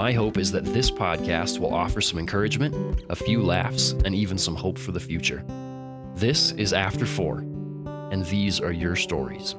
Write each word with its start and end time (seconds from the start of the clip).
my 0.00 0.12
hope 0.12 0.38
is 0.38 0.50
that 0.50 0.64
this 0.64 0.90
podcast 0.90 1.58
will 1.58 1.74
offer 1.74 2.00
some 2.00 2.18
encouragement, 2.18 3.04
a 3.10 3.14
few 3.14 3.42
laughs, 3.42 3.90
and 4.06 4.14
even 4.14 4.38
some 4.38 4.56
hope 4.56 4.78
for 4.78 4.92
the 4.92 4.98
future. 4.98 5.44
This 6.14 6.52
is 6.52 6.72
After 6.72 7.04
Four, 7.04 7.40
and 8.10 8.24
these 8.24 8.62
are 8.62 8.72
your 8.72 8.96
stories. 8.96 9.56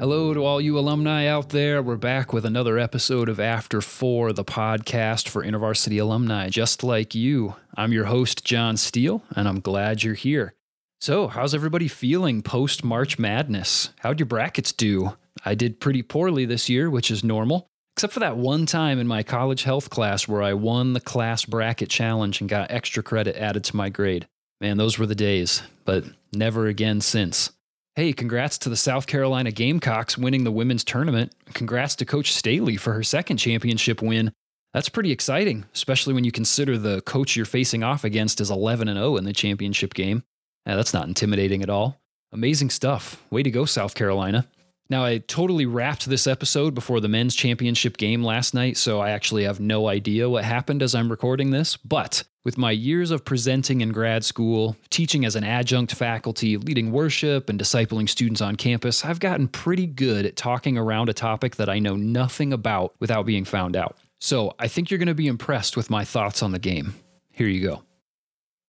Hello 0.00 0.34
to 0.34 0.44
all 0.44 0.60
you 0.60 0.76
alumni 0.76 1.26
out 1.26 1.50
there. 1.50 1.84
We're 1.84 1.94
back 1.98 2.32
with 2.32 2.44
another 2.44 2.80
episode 2.80 3.28
of 3.28 3.38
After 3.38 3.80
Four, 3.80 4.32
the 4.32 4.44
podcast 4.44 5.28
for 5.28 5.44
InterVarsity 5.44 6.00
alumni, 6.00 6.48
just 6.48 6.82
like 6.82 7.14
you. 7.14 7.54
I'm 7.76 7.92
your 7.92 8.06
host, 8.06 8.44
John 8.44 8.76
Steele, 8.76 9.22
and 9.36 9.46
I'm 9.46 9.60
glad 9.60 10.02
you're 10.02 10.14
here. 10.14 10.54
So, 11.00 11.28
how's 11.28 11.54
everybody 11.54 11.86
feeling 11.86 12.42
post 12.42 12.82
March 12.82 13.20
Madness? 13.20 13.90
How'd 14.00 14.18
your 14.18 14.26
brackets 14.26 14.72
do? 14.72 15.16
I 15.44 15.54
did 15.54 15.78
pretty 15.78 16.02
poorly 16.02 16.44
this 16.44 16.68
year, 16.68 16.90
which 16.90 17.12
is 17.12 17.22
normal, 17.22 17.70
except 17.98 18.12
for 18.12 18.20
that 18.20 18.36
one 18.36 18.64
time 18.64 19.00
in 19.00 19.08
my 19.08 19.24
college 19.24 19.64
health 19.64 19.90
class 19.90 20.28
where 20.28 20.40
I 20.40 20.54
won 20.54 20.92
the 20.92 21.00
class 21.00 21.44
bracket 21.44 21.90
challenge 21.90 22.40
and 22.40 22.48
got 22.48 22.70
extra 22.70 23.02
credit 23.02 23.34
added 23.34 23.64
to 23.64 23.76
my 23.76 23.88
grade. 23.88 24.28
Man, 24.60 24.76
those 24.76 25.00
were 25.00 25.06
the 25.06 25.16
days, 25.16 25.64
but 25.84 26.04
never 26.32 26.68
again 26.68 27.00
since. 27.00 27.50
Hey, 27.96 28.12
congrats 28.12 28.56
to 28.58 28.68
the 28.68 28.76
South 28.76 29.08
Carolina 29.08 29.50
Gamecocks 29.50 30.16
winning 30.16 30.44
the 30.44 30.52
women's 30.52 30.84
tournament. 30.84 31.32
Congrats 31.54 31.96
to 31.96 32.04
Coach 32.04 32.32
Staley 32.32 32.76
for 32.76 32.92
her 32.92 33.02
second 33.02 33.38
championship 33.38 34.00
win. 34.00 34.30
That's 34.72 34.88
pretty 34.88 35.10
exciting, 35.10 35.64
especially 35.74 36.14
when 36.14 36.22
you 36.22 36.30
consider 36.30 36.78
the 36.78 37.00
coach 37.00 37.34
you're 37.34 37.46
facing 37.46 37.82
off 37.82 38.04
against 38.04 38.40
is 38.40 38.48
11 38.48 38.86
and 38.86 38.96
0 38.96 39.16
in 39.16 39.24
the 39.24 39.32
championship 39.32 39.92
game. 39.92 40.22
Yeah, 40.66 40.76
that's 40.76 40.94
not 40.94 41.08
intimidating 41.08 41.64
at 41.64 41.70
all. 41.70 42.00
Amazing 42.30 42.70
stuff. 42.70 43.20
Way 43.28 43.42
to 43.42 43.50
go, 43.50 43.64
South 43.64 43.96
Carolina. 43.96 44.46
Now, 44.90 45.04
I 45.04 45.18
totally 45.18 45.66
wrapped 45.66 46.06
this 46.06 46.26
episode 46.26 46.74
before 46.74 47.00
the 47.00 47.08
men's 47.08 47.34
championship 47.34 47.98
game 47.98 48.24
last 48.24 48.54
night, 48.54 48.78
so 48.78 49.00
I 49.00 49.10
actually 49.10 49.44
have 49.44 49.60
no 49.60 49.86
idea 49.86 50.30
what 50.30 50.44
happened 50.44 50.82
as 50.82 50.94
I'm 50.94 51.10
recording 51.10 51.50
this. 51.50 51.76
But 51.76 52.24
with 52.42 52.56
my 52.56 52.70
years 52.70 53.10
of 53.10 53.22
presenting 53.22 53.82
in 53.82 53.92
grad 53.92 54.24
school, 54.24 54.76
teaching 54.88 55.26
as 55.26 55.36
an 55.36 55.44
adjunct 55.44 55.94
faculty, 55.94 56.56
leading 56.56 56.90
worship, 56.90 57.50
and 57.50 57.60
discipling 57.60 58.08
students 58.08 58.40
on 58.40 58.56
campus, 58.56 59.04
I've 59.04 59.20
gotten 59.20 59.46
pretty 59.48 59.86
good 59.86 60.24
at 60.24 60.36
talking 60.36 60.78
around 60.78 61.10
a 61.10 61.14
topic 61.14 61.56
that 61.56 61.68
I 61.68 61.78
know 61.80 61.94
nothing 61.94 62.54
about 62.54 62.94
without 62.98 63.26
being 63.26 63.44
found 63.44 63.76
out. 63.76 63.98
So 64.20 64.54
I 64.58 64.68
think 64.68 64.90
you're 64.90 64.96
going 64.96 65.08
to 65.08 65.14
be 65.14 65.26
impressed 65.26 65.76
with 65.76 65.90
my 65.90 66.06
thoughts 66.06 66.42
on 66.42 66.52
the 66.52 66.58
game. 66.58 66.94
Here 67.30 67.46
you 67.46 67.60
go. 67.68 67.82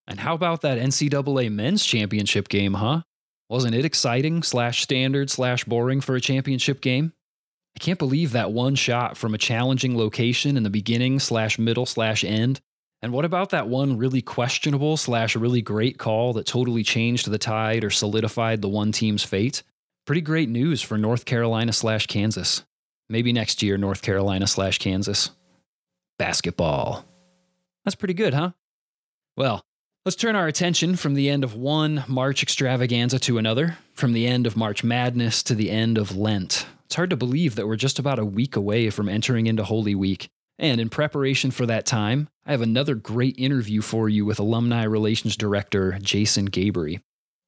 And 0.06 0.20
how 0.20 0.34
about 0.34 0.62
that 0.62 0.80
NCAA 0.80 1.50
men's 1.50 1.86
championship 1.86 2.50
game, 2.50 2.74
huh? 2.74 3.04
Wasn't 3.50 3.74
it 3.74 3.84
exciting 3.84 4.44
slash 4.44 4.84
standard 4.84 5.32
slash 5.32 5.64
boring 5.64 6.02
for 6.02 6.16
a 6.16 6.22
championship 6.22 6.82
game? 6.82 7.14
I 7.76 7.80
can't 7.80 7.98
believe 7.98 8.32
that 8.32 8.52
one 8.52 8.76
shot 8.76 9.18
from 9.18 9.34
a 9.34 9.40
challenging 9.40 9.98
location 9.98 10.56
in 10.56 10.64
the 10.64 10.70
beginning 10.70 11.20
slash 11.20 11.58
middle 11.58 11.88
slash 11.88 12.24
end. 12.24 12.62
And 13.02 13.12
what 13.12 13.26
about 13.26 13.50
that 13.50 13.68
one 13.68 13.98
really 13.98 14.22
questionable 14.22 14.98
slash 14.98 15.36
really 15.36 15.62
great 15.62 15.98
call 15.98 16.34
that 16.34 16.46
totally 16.46 16.84
changed 16.84 17.30
the 17.30 17.38
tide 17.38 17.84
or 17.84 17.90
solidified 17.90 18.62
the 18.62 18.70
one 18.70 18.92
team's 18.92 19.24
fate? 19.24 19.64
Pretty 20.06 20.22
great 20.22 20.50
news 20.50 20.82
for 20.82 20.98
North 20.98 21.26
Carolina 21.26 21.74
slash 21.74 22.06
Kansas. 22.08 22.64
Maybe 23.10 23.34
next 23.34 23.64
year, 23.64 23.78
North 23.78 24.04
Carolina 24.04 24.46
slash 24.46 24.78
Kansas. 24.78 25.32
Basketball. 26.20 27.06
That's 27.86 27.96
pretty 27.96 28.14
good, 28.14 28.34
huh? 28.34 28.52
Well, 29.38 29.64
Let's 30.06 30.16
turn 30.16 30.38
our 30.38 30.48
attention 30.48 30.96
from 30.96 31.14
the 31.14 31.30
end 31.30 31.44
of 31.44 31.56
one 31.56 32.06
March 32.08 32.42
extravaganza 32.42 33.20
to 33.20 33.38
another, 33.38 33.78
from 33.94 34.14
the 34.14 34.28
end 34.28 34.48
of 34.48 34.56
March 34.56 34.82
Madness 34.82 35.44
to 35.44 35.54
the 35.54 35.70
end 35.70 35.98
of 35.98 36.16
Lent. 36.16 36.66
It's 36.86 36.96
hard 36.96 37.10
to 37.10 37.18
believe 37.18 37.56
that 37.56 37.68
we're 37.68 37.76
just 37.76 38.00
about 38.00 38.18
a 38.18 38.24
week 38.24 38.56
away 38.56 38.90
from 38.92 39.10
entering 39.10 39.46
into 39.46 39.66
Holy 39.66 39.96
Week. 39.96 40.30
And 40.58 40.80
in 40.80 40.90
preparation 40.90 41.52
for 41.52 41.66
that 41.66 41.86
time, 41.86 42.30
I 42.46 42.52
have 42.52 42.62
another 42.62 42.96
great 42.96 43.36
interview 43.38 43.82
for 43.82 44.08
you 44.08 44.26
with 44.26 44.40
Alumni 44.40 44.84
Relations 44.84 45.36
Director 45.36 46.00
Jason 46.02 46.46
Gaboury. 46.46 47.02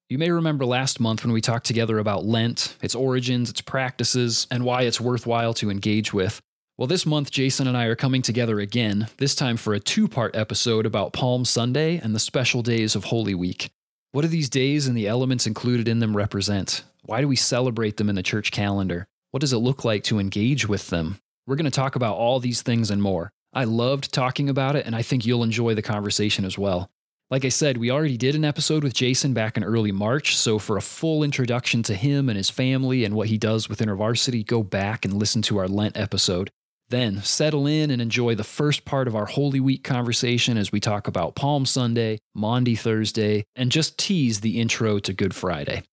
You 0.10 0.18
may 0.18 0.30
remember 0.30 0.66
last 0.66 1.00
month 1.00 1.24
when 1.24 1.32
we 1.32 1.40
talked 1.40 1.66
together 1.66 2.00
about 2.00 2.26
Lent, 2.26 2.76
its 2.82 2.96
origins, 2.96 3.50
its 3.50 3.62
practices, 3.62 4.46
and 4.52 4.66
why 4.66 4.82
it's 4.82 5.00
worthwhile 5.00 5.54
to 5.54 5.72
engage 5.72 6.12
with. 6.12 6.42
Well, 6.82 6.88
this 6.88 7.06
month, 7.06 7.30
Jason 7.30 7.68
and 7.68 7.78
I 7.78 7.86
are 7.86 7.96
coming 7.96 8.24
together 8.24 8.60
again, 8.60 9.08
this 9.18 9.36
time 9.36 9.56
for 9.56 9.76
a 9.76 9.80
two 9.80 10.08
part 10.08 10.36
episode 10.36 10.88
about 10.88 11.14
Palm 11.14 11.46
Sunday 11.46 11.98
and 11.98 12.16
the 12.16 12.20
special 12.20 12.64
days 12.64 12.96
of 12.96 13.04
Holy 13.04 13.36
Week. 13.36 13.70
What 14.14 14.24
do 14.24 14.28
these 14.28 14.50
days 14.50 14.88
and 14.88 14.98
the 14.98 15.08
elements 15.08 15.46
included 15.46 15.88
in 15.88 16.00
them 16.00 16.18
represent? 16.18 16.84
Why 17.04 17.22
do 17.22 17.28
we 17.28 17.36
celebrate 17.36 17.98
them 17.98 18.10
in 18.10 18.16
the 18.16 18.24
church 18.24 18.50
calendar? 18.50 19.06
What 19.30 19.42
does 19.42 19.54
it 19.54 19.60
look 19.60 19.86
like 19.86 20.04
to 20.06 20.18
engage 20.18 20.68
with 20.68 20.88
them? 20.88 21.20
We're 21.46 21.56
going 21.56 21.66
to 21.66 21.70
talk 21.70 21.96
about 21.96 22.18
all 22.18 22.40
these 22.40 22.64
things 22.64 22.90
and 22.90 23.00
more. 23.00 23.32
I 23.54 23.66
loved 23.66 24.12
talking 24.12 24.50
about 24.50 24.76
it, 24.76 24.88
and 24.88 24.96
I 24.96 25.04
think 25.04 25.24
you'll 25.24 25.44
enjoy 25.44 25.76
the 25.76 25.84
conversation 25.84 26.46
as 26.46 26.58
well. 26.58 26.90
Like 27.30 27.46
I 27.46 27.50
said, 27.50 27.78
we 27.78 27.92
already 27.92 28.18
did 28.18 28.34
an 28.34 28.44
episode 28.44 28.84
with 28.84 28.96
Jason 28.96 29.36
back 29.36 29.56
in 29.56 29.64
early 29.64 29.92
March, 29.92 30.36
so 30.36 30.58
for 30.58 30.78
a 30.78 30.82
full 30.82 31.22
introduction 31.22 31.84
to 31.84 31.94
him 31.94 32.28
and 32.28 32.38
his 32.38 32.50
family 32.50 33.06
and 33.06 33.14
what 33.14 33.28
he 33.28 33.38
does 33.38 33.70
with 33.70 33.82
InterVarsity, 33.82 34.44
go 34.44 34.64
back 34.64 35.06
and 35.06 35.14
listen 35.14 35.44
to 35.44 35.60
our 35.60 35.68
Lent 35.68 35.96
episode. 35.96 36.50
Then 36.92 37.22
settle 37.22 37.68
in 37.68 37.90
and 37.90 38.02
enjoy 38.02 38.36
the 38.36 38.44
first 38.44 38.84
part 38.84 39.08
of 39.08 39.16
our 39.16 39.26
Holy 39.26 39.62
Week 39.62 39.82
conversation 39.82 40.58
as 40.58 40.74
we 40.74 40.82
talk 40.82 41.08
about 41.08 41.36
Palm 41.36 41.66
Sunday, 41.66 42.18
Maundy 42.36 42.76
Thursday, 42.76 43.46
and 43.56 43.72
just 43.72 43.98
tease 43.98 44.42
the 44.42 44.60
intro 44.60 45.00
to 45.00 45.14
Good 45.14 45.34
Friday. 45.34 45.84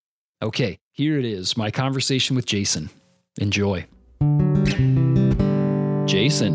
Okay, 0.42 0.80
here 0.90 1.16
it 1.16 1.24
is 1.24 1.56
my 1.56 1.70
conversation 1.70 2.34
with 2.34 2.46
Jason. 2.46 2.90
Enjoy. 3.40 3.86
Jason. 6.06 6.54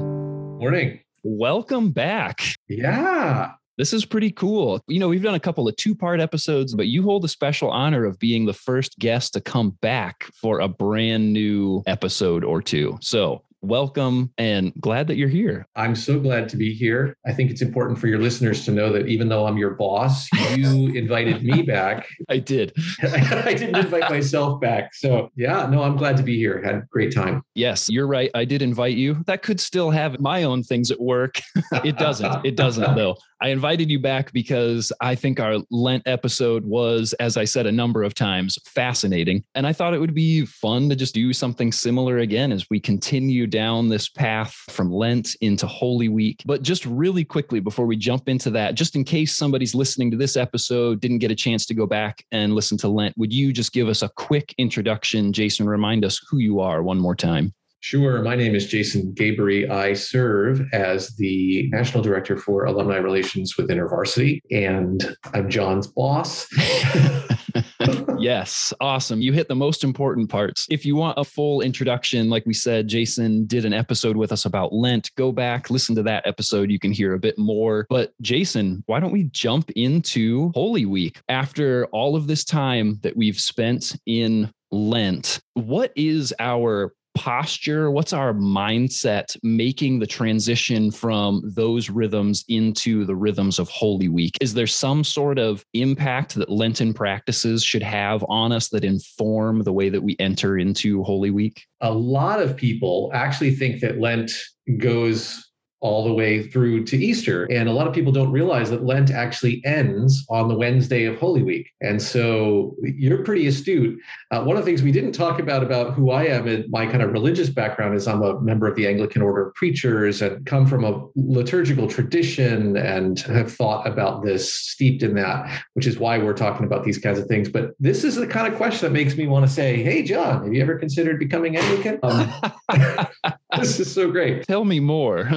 Morning. 0.58 1.00
Welcome 1.24 1.92
back. 1.92 2.42
Yeah. 2.68 3.54
This 3.78 3.94
is 3.94 4.04
pretty 4.04 4.32
cool. 4.32 4.82
You 4.88 5.00
know, 5.00 5.08
we've 5.08 5.24
done 5.24 5.36
a 5.36 5.40
couple 5.40 5.70
of 5.70 5.78
two 5.78 5.96
part 5.96 6.20
episodes, 6.20 6.76
but 6.76 6.88
you 6.88 7.02
hold 7.02 7.24
the 7.24 7.30
special 7.30 7.72
honor 7.72 8.04
of 8.04 8.20
being 8.20 8.46
the 8.46 8.54
first 8.54 9.00
guest 9.00 9.36
to 9.36 9.42
come 9.42 9.70
back 9.82 10.26
for 10.34 10.60
a 10.60 10.68
brand 10.68 11.32
new 11.32 11.82
episode 11.88 12.44
or 12.44 12.62
two. 12.62 12.98
So 13.00 13.42
welcome 13.64 14.30
and 14.38 14.74
glad 14.80 15.08
that 15.08 15.16
you're 15.16 15.30
here. 15.30 15.66
I'm 15.76 15.96
so 15.96 16.20
glad 16.20 16.50
to 16.50 16.58
be 16.58 16.74
here. 16.74 17.18
I 17.26 17.32
think 17.32 17.50
it's 17.50 17.62
important 17.62 17.98
for 17.98 18.08
your 18.08 18.20
listeners 18.20 18.66
to 18.66 18.72
know 18.72 18.92
that 18.92 19.08
even 19.08 19.30
though 19.30 19.48
I'm 19.48 19.58
your 19.58 19.72
boss, 19.72 20.28
you 20.56 20.88
invited 20.96 21.44
me 21.44 21.62
back. 21.62 22.08
I 22.30 22.40
did. 22.40 22.74
I 23.02 23.54
didn't 23.54 23.78
invite 23.78 24.10
myself 24.10 24.60
back. 24.60 24.94
So, 24.94 25.32
yeah, 25.36 25.66
no, 25.68 25.82
I'm 25.82 25.96
glad 25.96 26.18
to 26.18 26.24
be 26.24 26.38
here. 26.38 26.62
Had 26.62 26.76
a 26.76 26.84
great 26.92 27.14
time. 27.14 27.42
Yes, 27.56 27.90
you're 27.90 28.08
right. 28.08 28.30
I 28.36 28.44
did 28.44 28.62
invite 28.62 28.98
you. 28.98 29.24
That 29.28 29.42
could 29.42 29.60
still 29.60 29.92
have 29.92 30.20
my 30.20 30.44
own 30.44 30.64
things 30.64 30.92
at 30.92 31.00
work. 31.00 31.40
it 31.86 31.98
doesn't. 31.98 32.46
It 32.46 32.58
doesn't, 32.58 32.96
though. 32.96 33.16
I 33.44 33.50
invited 33.50 33.92
you 33.92 34.00
back 34.00 34.32
because 34.32 34.94
I 35.02 35.16
think 35.16 35.38
our 35.38 35.58
Lent 35.70 36.04
episode 36.06 36.64
was, 36.64 37.12
as 37.20 37.36
I 37.36 37.44
said 37.44 37.66
a 37.66 37.74
number 37.74 38.02
of 38.02 38.16
times, 38.16 38.58
fascinating. 38.66 39.44
And 39.54 39.68
I 39.68 39.74
thought 39.74 39.94
it 39.94 40.00
would 40.00 40.14
be 40.14 40.46
fun 40.46 40.88
to 40.88 40.96
just 40.96 41.14
do 41.14 41.34
something 41.34 41.70
similar 41.74 42.20
again 42.20 42.54
as 42.54 42.70
we 42.70 42.80
continue 42.80 43.46
down 43.46 43.90
this 43.90 44.08
path 44.08 44.54
from 44.70 44.94
Lent 44.94 45.36
into 45.42 45.68
Holy 45.68 46.08
Week. 46.08 46.42
But 46.46 46.62
just 46.62 46.86
really 46.86 47.26
quickly 47.26 47.60
before 47.60 47.86
we 47.86 47.98
jump 47.98 48.30
into 48.30 48.50
that, 48.52 48.76
just 48.76 48.96
in 48.96 49.04
case 49.04 49.36
somebody's 49.36 49.76
listening 49.76 50.10
to 50.12 50.18
this 50.18 50.38
episode, 50.38 51.02
didn't 51.02 51.20
get 51.20 51.30
a 51.30 51.36
chance 51.36 51.66
to 51.66 51.74
go 51.74 51.86
back 51.86 52.24
and 52.32 52.56
listen 52.56 52.78
to 52.78 52.88
Lent, 52.88 53.14
would 53.18 53.34
you 53.34 53.52
just 53.52 53.74
give 53.74 53.90
us 53.90 54.04
a 54.04 54.10
quick 54.16 54.56
introduction, 54.58 55.34
Jason? 55.34 55.68
Remind 55.68 56.06
us 56.06 56.18
who 56.30 56.38
you 56.38 56.62
are 56.62 56.82
one 56.82 56.98
more 56.98 57.14
time. 57.14 57.54
Sure. 57.84 58.22
My 58.22 58.38
name 58.38 58.56
is 58.56 58.68
Jason 58.68 59.12
Gaboury. 59.12 59.70
I 59.70 59.92
serve 59.92 60.62
as 60.72 61.18
the 61.18 61.70
National 61.70 62.02
Director 62.02 62.38
for 62.38 62.64
Alumni 62.64 62.96
Relations 62.96 63.58
with 63.58 63.68
InterVarsity, 63.70 64.40
and 64.52 65.18
I'm 65.34 65.50
John's 65.50 65.88
boss. 65.88 66.48
yes, 68.18 68.72
awesome. 68.80 69.20
You 69.20 69.34
hit 69.34 69.50
the 69.50 69.56
most 69.56 69.84
important 69.84 70.30
parts. 70.30 70.66
If 70.70 70.86
you 70.86 70.96
want 70.96 71.20
a 71.20 71.26
full 71.26 71.60
introduction, 71.60 72.30
like 72.30 72.46
we 72.46 72.54
said, 72.54 72.88
Jason 72.88 73.46
did 73.48 73.66
an 73.66 73.74
episode 73.74 74.16
with 74.16 74.32
us 74.32 74.46
about 74.46 74.72
Lent. 74.72 75.12
Go 75.18 75.34
back, 75.34 75.70
listen 75.70 75.94
to 75.96 76.04
that 76.04 76.26
episode. 76.26 76.72
You 76.72 76.80
can 76.80 76.94
hear 76.94 77.14
a 77.14 77.20
bit 77.20 77.38
more. 77.38 77.86
But 77.90 78.14
Jason, 78.22 78.82
why 78.86 79.02
don't 79.02 79.12
we 79.12 79.26
jump 79.26 79.70
into 79.72 80.54
Holy 80.56 80.86
Week? 80.86 81.20
After 81.28 81.88
all 81.88 82.16
of 82.16 82.28
this 82.28 82.46
time 82.46 83.00
that 83.04 83.18
we've 83.18 83.42
spent 83.42 83.98
in 84.06 84.54
Lent, 84.72 85.42
what 85.56 85.92
is 85.98 86.34
our 86.40 86.94
posture? 87.16 87.92
What's 87.92 88.14
our 88.14 88.34
mindset 88.34 89.36
making 89.44 90.00
the 90.00 90.08
transition 90.08 90.92
from 90.92 91.42
those 91.56 91.90
rhythms 91.90 92.44
into 92.48 93.06
the 93.06 93.16
rhythms 93.16 93.60
of 93.60 93.70
Holy 93.70 94.10
Week? 94.10 94.38
Is 94.42 94.54
there 94.54 94.68
some 94.68 95.04
sort 95.04 95.40
of 95.40 95.66
impact 95.74 96.36
that 96.36 96.50
Lenten 96.50 96.94
practices 96.94 97.64
should 97.64 97.84
have 97.84 98.24
on 98.30 98.52
us 98.52 98.70
that 98.70 98.84
inform 98.84 99.64
the 99.64 99.74
way 99.74 99.90
that 99.90 100.02
we 100.02 100.16
enter 100.20 100.58
into 100.58 101.04
Holy 101.04 101.32
Week? 101.32 101.66
A 101.82 101.92
lot 101.92 102.42
of 102.42 102.56
people 102.56 103.12
actually 103.14 103.56
think 103.56 103.82
that 103.82 104.00
Lent 104.00 104.32
goes 104.78 105.53
all 105.84 106.06
the 106.06 106.14
way 106.14 106.42
through 106.42 106.86
to 106.86 106.98
Easter. 106.98 107.44
And 107.52 107.68
a 107.68 107.74
lot 107.74 107.88
of 107.88 107.94
people 107.94 108.14
don't 108.14 108.32
realize 108.32 108.70
that 108.70 108.86
Lent 108.86 109.12
actually 109.12 109.64
ends 109.66 110.26
on 110.30 110.48
the 110.48 110.56
Wednesday 110.56 111.04
of 111.04 111.20
Holy 111.20 111.44
Week. 111.44 111.70
And 111.82 112.02
so 112.02 112.74
you're 112.82 113.22
pretty 113.24 113.48
astute. 113.48 114.00
Uh, 114.32 114.44
one 114.44 114.56
of 114.56 114.64
the 114.64 114.66
things 114.66 114.82
we 114.82 114.94
didn't 114.94 115.12
talk 115.12 115.40
about 115.40 115.62
about 115.62 115.94
who 115.94 116.12
I 116.12 116.24
am 116.24 116.48
and 116.48 116.72
my 116.72 116.86
kind 116.86 117.04
of 117.04 117.12
religious 117.12 117.50
background 117.50 117.96
is 117.96 118.08
I'm 118.08 118.24
a 118.24 118.40
member 118.40 118.66
of 118.66 118.78
the 118.78 118.88
Anglican 118.88 119.22
Order 119.22 119.50
of 119.50 119.56
Preachers 119.56 120.22
and 120.22 120.46
come 120.46 120.66
from 120.66 120.86
a 120.86 121.06
liturgical 121.18 121.90
tradition 121.90 122.78
and 122.78 123.20
have 123.20 123.52
thought 123.52 123.86
about 123.86 124.24
this, 124.24 124.54
steeped 124.54 125.04
in 125.04 125.16
that, 125.16 125.64
which 125.74 125.86
is 125.86 126.00
why 126.00 126.18
we're 126.18 126.34
talking 126.34 126.66
about 126.66 126.86
these 126.86 126.98
kinds 126.98 127.20
of 127.20 127.28
things. 127.28 127.50
But 127.50 127.72
this 127.78 128.06
is 128.06 128.16
the 128.16 128.26
kind 128.26 128.48
of 128.48 128.56
question 128.56 128.88
that 128.88 128.98
makes 128.98 129.18
me 129.18 129.28
want 129.28 129.46
to 129.46 129.52
say, 129.52 129.84
hey, 129.84 130.02
John, 130.04 130.46
have 130.46 130.54
you 130.54 130.62
ever 130.62 130.80
considered 130.80 131.20
becoming 131.20 131.58
Anglican? 131.58 132.00
Um, 132.04 132.34
this 133.64 133.80
is 133.80 133.94
so 133.94 134.12
great. 134.12 134.46
Tell 134.46 134.66
me 134.66 134.80
more. 134.80 135.24
no, 135.30 135.32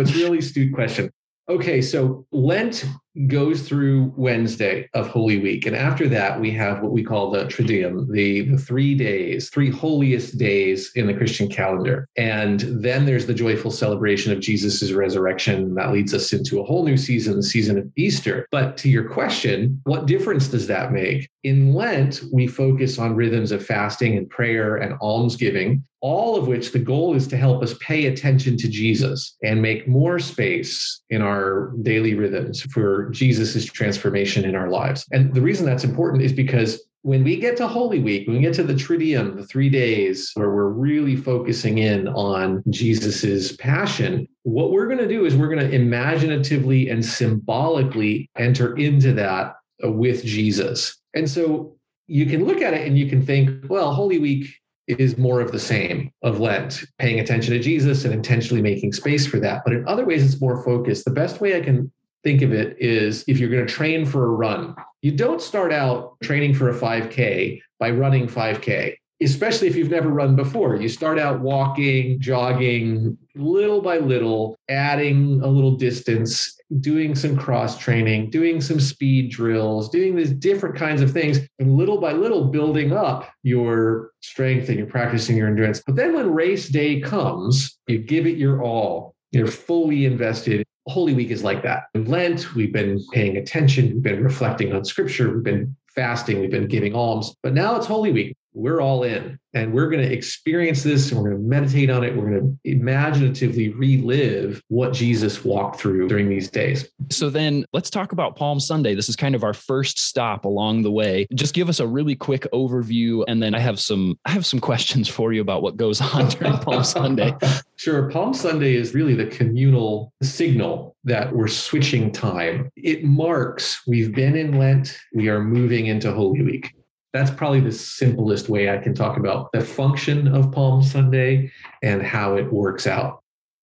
it's 0.00 0.14
really 0.14 0.38
astute 0.38 0.72
question. 0.74 1.10
Okay, 1.48 1.82
so 1.82 2.26
Lent 2.32 2.84
goes 3.26 3.62
through 3.62 4.12
Wednesday 4.16 4.88
of 4.94 5.08
Holy 5.08 5.38
Week. 5.38 5.66
And 5.66 5.76
after 5.76 6.08
that, 6.08 6.40
we 6.40 6.50
have 6.52 6.82
what 6.82 6.92
we 6.92 7.04
call 7.04 7.30
the 7.30 7.44
Triduum, 7.44 8.10
the, 8.10 8.42
the 8.42 8.58
three 8.58 8.94
days, 8.94 9.50
three 9.50 9.70
holiest 9.70 10.36
days 10.36 10.90
in 10.96 11.06
the 11.06 11.14
Christian 11.14 11.48
calendar. 11.48 12.08
And 12.16 12.60
then 12.60 13.06
there's 13.06 13.26
the 13.26 13.34
joyful 13.34 13.70
celebration 13.70 14.32
of 14.32 14.40
Jesus' 14.40 14.92
resurrection. 14.92 15.74
That 15.74 15.92
leads 15.92 16.12
us 16.12 16.32
into 16.32 16.60
a 16.60 16.64
whole 16.64 16.84
new 16.84 16.96
season, 16.96 17.36
the 17.36 17.42
season 17.42 17.78
of 17.78 17.88
Easter. 17.96 18.46
But 18.50 18.76
to 18.78 18.88
your 18.88 19.08
question, 19.08 19.80
what 19.84 20.06
difference 20.06 20.48
does 20.48 20.66
that 20.66 20.92
make? 20.92 21.28
In 21.44 21.74
Lent, 21.74 22.22
we 22.32 22.46
focus 22.46 22.98
on 22.98 23.14
rhythms 23.14 23.52
of 23.52 23.64
fasting 23.64 24.16
and 24.16 24.28
prayer 24.28 24.76
and 24.76 24.94
almsgiving 25.00 25.84
all 26.04 26.36
of 26.36 26.46
which 26.46 26.70
the 26.70 26.78
goal 26.78 27.14
is 27.14 27.26
to 27.26 27.34
help 27.34 27.62
us 27.62 27.72
pay 27.80 28.04
attention 28.04 28.58
to 28.58 28.68
Jesus 28.68 29.38
and 29.42 29.62
make 29.62 29.88
more 29.88 30.18
space 30.18 31.00
in 31.08 31.22
our 31.22 31.72
daily 31.80 32.12
rhythms 32.12 32.60
for 33.04 33.12
Jesus' 33.12 33.64
transformation 33.64 34.44
in 34.44 34.54
our 34.54 34.68
lives. 34.68 35.06
And 35.12 35.34
the 35.34 35.40
reason 35.40 35.66
that's 35.66 35.84
important 35.84 36.22
is 36.22 36.32
because 36.32 36.82
when 37.02 37.22
we 37.22 37.36
get 37.36 37.56
to 37.58 37.66
Holy 37.66 37.98
Week, 37.98 38.26
when 38.26 38.36
we 38.36 38.42
get 38.42 38.54
to 38.54 38.62
the 38.62 38.72
Triduum, 38.72 39.36
the 39.36 39.46
three 39.46 39.68
days 39.68 40.30
where 40.34 40.50
we're 40.50 40.70
really 40.70 41.16
focusing 41.16 41.78
in 41.78 42.08
on 42.08 42.62
Jesus's 42.70 43.52
passion, 43.58 44.26
what 44.44 44.72
we're 44.72 44.86
going 44.86 44.98
to 44.98 45.08
do 45.08 45.26
is 45.26 45.36
we're 45.36 45.54
going 45.54 45.68
to 45.68 45.74
imaginatively 45.74 46.88
and 46.88 47.04
symbolically 47.04 48.30
enter 48.38 48.74
into 48.76 49.12
that 49.12 49.56
with 49.82 50.24
Jesus. 50.24 50.96
And 51.12 51.28
so 51.28 51.76
you 52.06 52.24
can 52.24 52.46
look 52.46 52.62
at 52.62 52.72
it 52.72 52.86
and 52.86 52.98
you 52.98 53.08
can 53.08 53.24
think, 53.24 53.68
well, 53.68 53.92
Holy 53.92 54.18
Week 54.18 54.46
is 54.86 55.18
more 55.18 55.40
of 55.40 55.52
the 55.52 55.60
same 55.60 56.10
of 56.22 56.40
Lent, 56.40 56.84
paying 56.98 57.20
attention 57.20 57.52
to 57.52 57.60
Jesus 57.60 58.04
and 58.04 58.14
intentionally 58.14 58.62
making 58.62 58.92
space 58.92 59.26
for 59.26 59.38
that. 59.40 59.62
But 59.64 59.74
in 59.74 59.86
other 59.86 60.06
ways, 60.06 60.24
it's 60.24 60.40
more 60.40 60.62
focused. 60.64 61.04
The 61.04 61.10
best 61.10 61.40
way 61.42 61.56
I 61.56 61.60
can 61.60 61.92
think 62.24 62.42
of 62.42 62.52
it 62.52 62.76
is 62.80 63.22
if 63.28 63.38
you're 63.38 63.50
going 63.50 63.66
to 63.66 63.72
train 63.72 64.04
for 64.04 64.24
a 64.24 64.30
run, 64.30 64.74
you 65.02 65.12
don't 65.12 65.42
start 65.42 65.72
out 65.72 66.16
training 66.22 66.54
for 66.54 66.70
a 66.70 66.74
5K 66.74 67.60
by 67.78 67.90
running 67.90 68.26
5K, 68.26 68.96
especially 69.22 69.68
if 69.68 69.76
you've 69.76 69.90
never 69.90 70.08
run 70.08 70.34
before. 70.34 70.76
You 70.76 70.88
start 70.88 71.18
out 71.18 71.40
walking, 71.40 72.18
jogging, 72.18 73.18
little 73.34 73.82
by 73.82 73.98
little, 73.98 74.56
adding 74.70 75.42
a 75.42 75.46
little 75.46 75.76
distance, 75.76 76.58
doing 76.80 77.14
some 77.14 77.36
cross 77.36 77.76
training, 77.78 78.30
doing 78.30 78.62
some 78.62 78.80
speed 78.80 79.30
drills, 79.30 79.90
doing 79.90 80.16
these 80.16 80.32
different 80.32 80.76
kinds 80.76 81.02
of 81.02 81.12
things, 81.12 81.40
and 81.58 81.76
little 81.76 82.00
by 82.00 82.12
little 82.12 82.46
building 82.46 82.94
up 82.94 83.30
your 83.42 84.12
strength 84.22 84.70
and 84.70 84.78
you're 84.78 84.86
practicing 84.86 85.36
your 85.36 85.48
endurance. 85.48 85.82
But 85.86 85.96
then 85.96 86.14
when 86.14 86.32
race 86.32 86.70
day 86.70 87.00
comes, 87.00 87.78
you 87.86 87.98
give 87.98 88.26
it 88.26 88.38
your 88.38 88.62
all. 88.62 89.14
You're 89.32 89.46
fully 89.46 90.06
invested 90.06 90.64
Holy 90.86 91.14
Week 91.14 91.30
is 91.30 91.42
like 91.42 91.62
that. 91.62 91.84
In 91.94 92.04
Lent, 92.04 92.54
we've 92.54 92.72
been 92.72 93.02
paying 93.12 93.36
attention, 93.36 93.94
we've 93.94 94.02
been 94.02 94.22
reflecting 94.22 94.74
on 94.74 94.84
scripture, 94.84 95.32
we've 95.32 95.42
been 95.42 95.74
fasting, 95.94 96.40
we've 96.40 96.50
been 96.50 96.68
giving 96.68 96.94
alms, 96.94 97.34
but 97.42 97.54
now 97.54 97.76
it's 97.76 97.86
Holy 97.86 98.12
Week. 98.12 98.36
We're 98.54 98.80
all 98.80 99.02
in 99.02 99.38
and 99.52 99.72
we're 99.72 99.88
going 99.88 100.02
to 100.02 100.12
experience 100.12 100.82
this 100.82 101.10
and 101.10 101.20
we're 101.20 101.30
going 101.30 101.42
to 101.42 101.48
meditate 101.48 101.90
on 101.90 102.04
it. 102.04 102.16
We're 102.16 102.30
going 102.30 102.58
to 102.64 102.70
imaginatively 102.70 103.70
relive 103.70 104.62
what 104.68 104.92
Jesus 104.92 105.44
walked 105.44 105.80
through 105.80 106.08
during 106.08 106.28
these 106.28 106.50
days. 106.50 106.88
So 107.10 107.30
then 107.30 107.64
let's 107.72 107.90
talk 107.90 108.12
about 108.12 108.36
Palm 108.36 108.60
Sunday. 108.60 108.94
This 108.94 109.08
is 109.08 109.16
kind 109.16 109.34
of 109.34 109.44
our 109.44 109.54
first 109.54 109.98
stop 109.98 110.44
along 110.44 110.82
the 110.82 110.90
way. 110.90 111.26
Just 111.34 111.54
give 111.54 111.68
us 111.68 111.80
a 111.80 111.86
really 111.86 112.14
quick 112.14 112.46
overview 112.52 113.24
and 113.28 113.42
then 113.42 113.54
I 113.54 113.60
have 113.60 113.80
some 113.80 114.18
I 114.24 114.30
have 114.30 114.46
some 114.46 114.60
questions 114.60 115.08
for 115.08 115.32
you 115.32 115.40
about 115.40 115.62
what 115.62 115.76
goes 115.76 116.00
on 116.00 116.28
during 116.28 116.58
Palm 116.58 116.84
Sunday. 116.84 117.34
Sure. 117.76 118.10
Palm 118.10 118.34
Sunday 118.34 118.74
is 118.74 118.94
really 118.94 119.14
the 119.14 119.26
communal 119.26 120.12
signal 120.22 120.96
that 121.04 121.34
we're 121.34 121.48
switching 121.48 122.10
time. 122.10 122.70
It 122.76 123.04
marks 123.04 123.86
we've 123.86 124.14
been 124.14 124.36
in 124.36 124.58
Lent, 124.58 124.98
we 125.14 125.28
are 125.28 125.42
moving 125.42 125.86
into 125.86 126.12
Holy 126.12 126.42
Week. 126.42 126.72
That's 127.14 127.30
probably 127.30 127.60
the 127.60 127.72
simplest 127.72 128.48
way 128.48 128.68
I 128.68 128.76
can 128.76 128.92
talk 128.92 129.16
about 129.16 129.50
the 129.52 129.60
function 129.60 130.26
of 130.26 130.50
Palm 130.50 130.82
Sunday 130.82 131.52
and 131.82 132.02
how 132.02 132.34
it 132.36 132.52
works 132.52 132.88
out. 132.88 133.20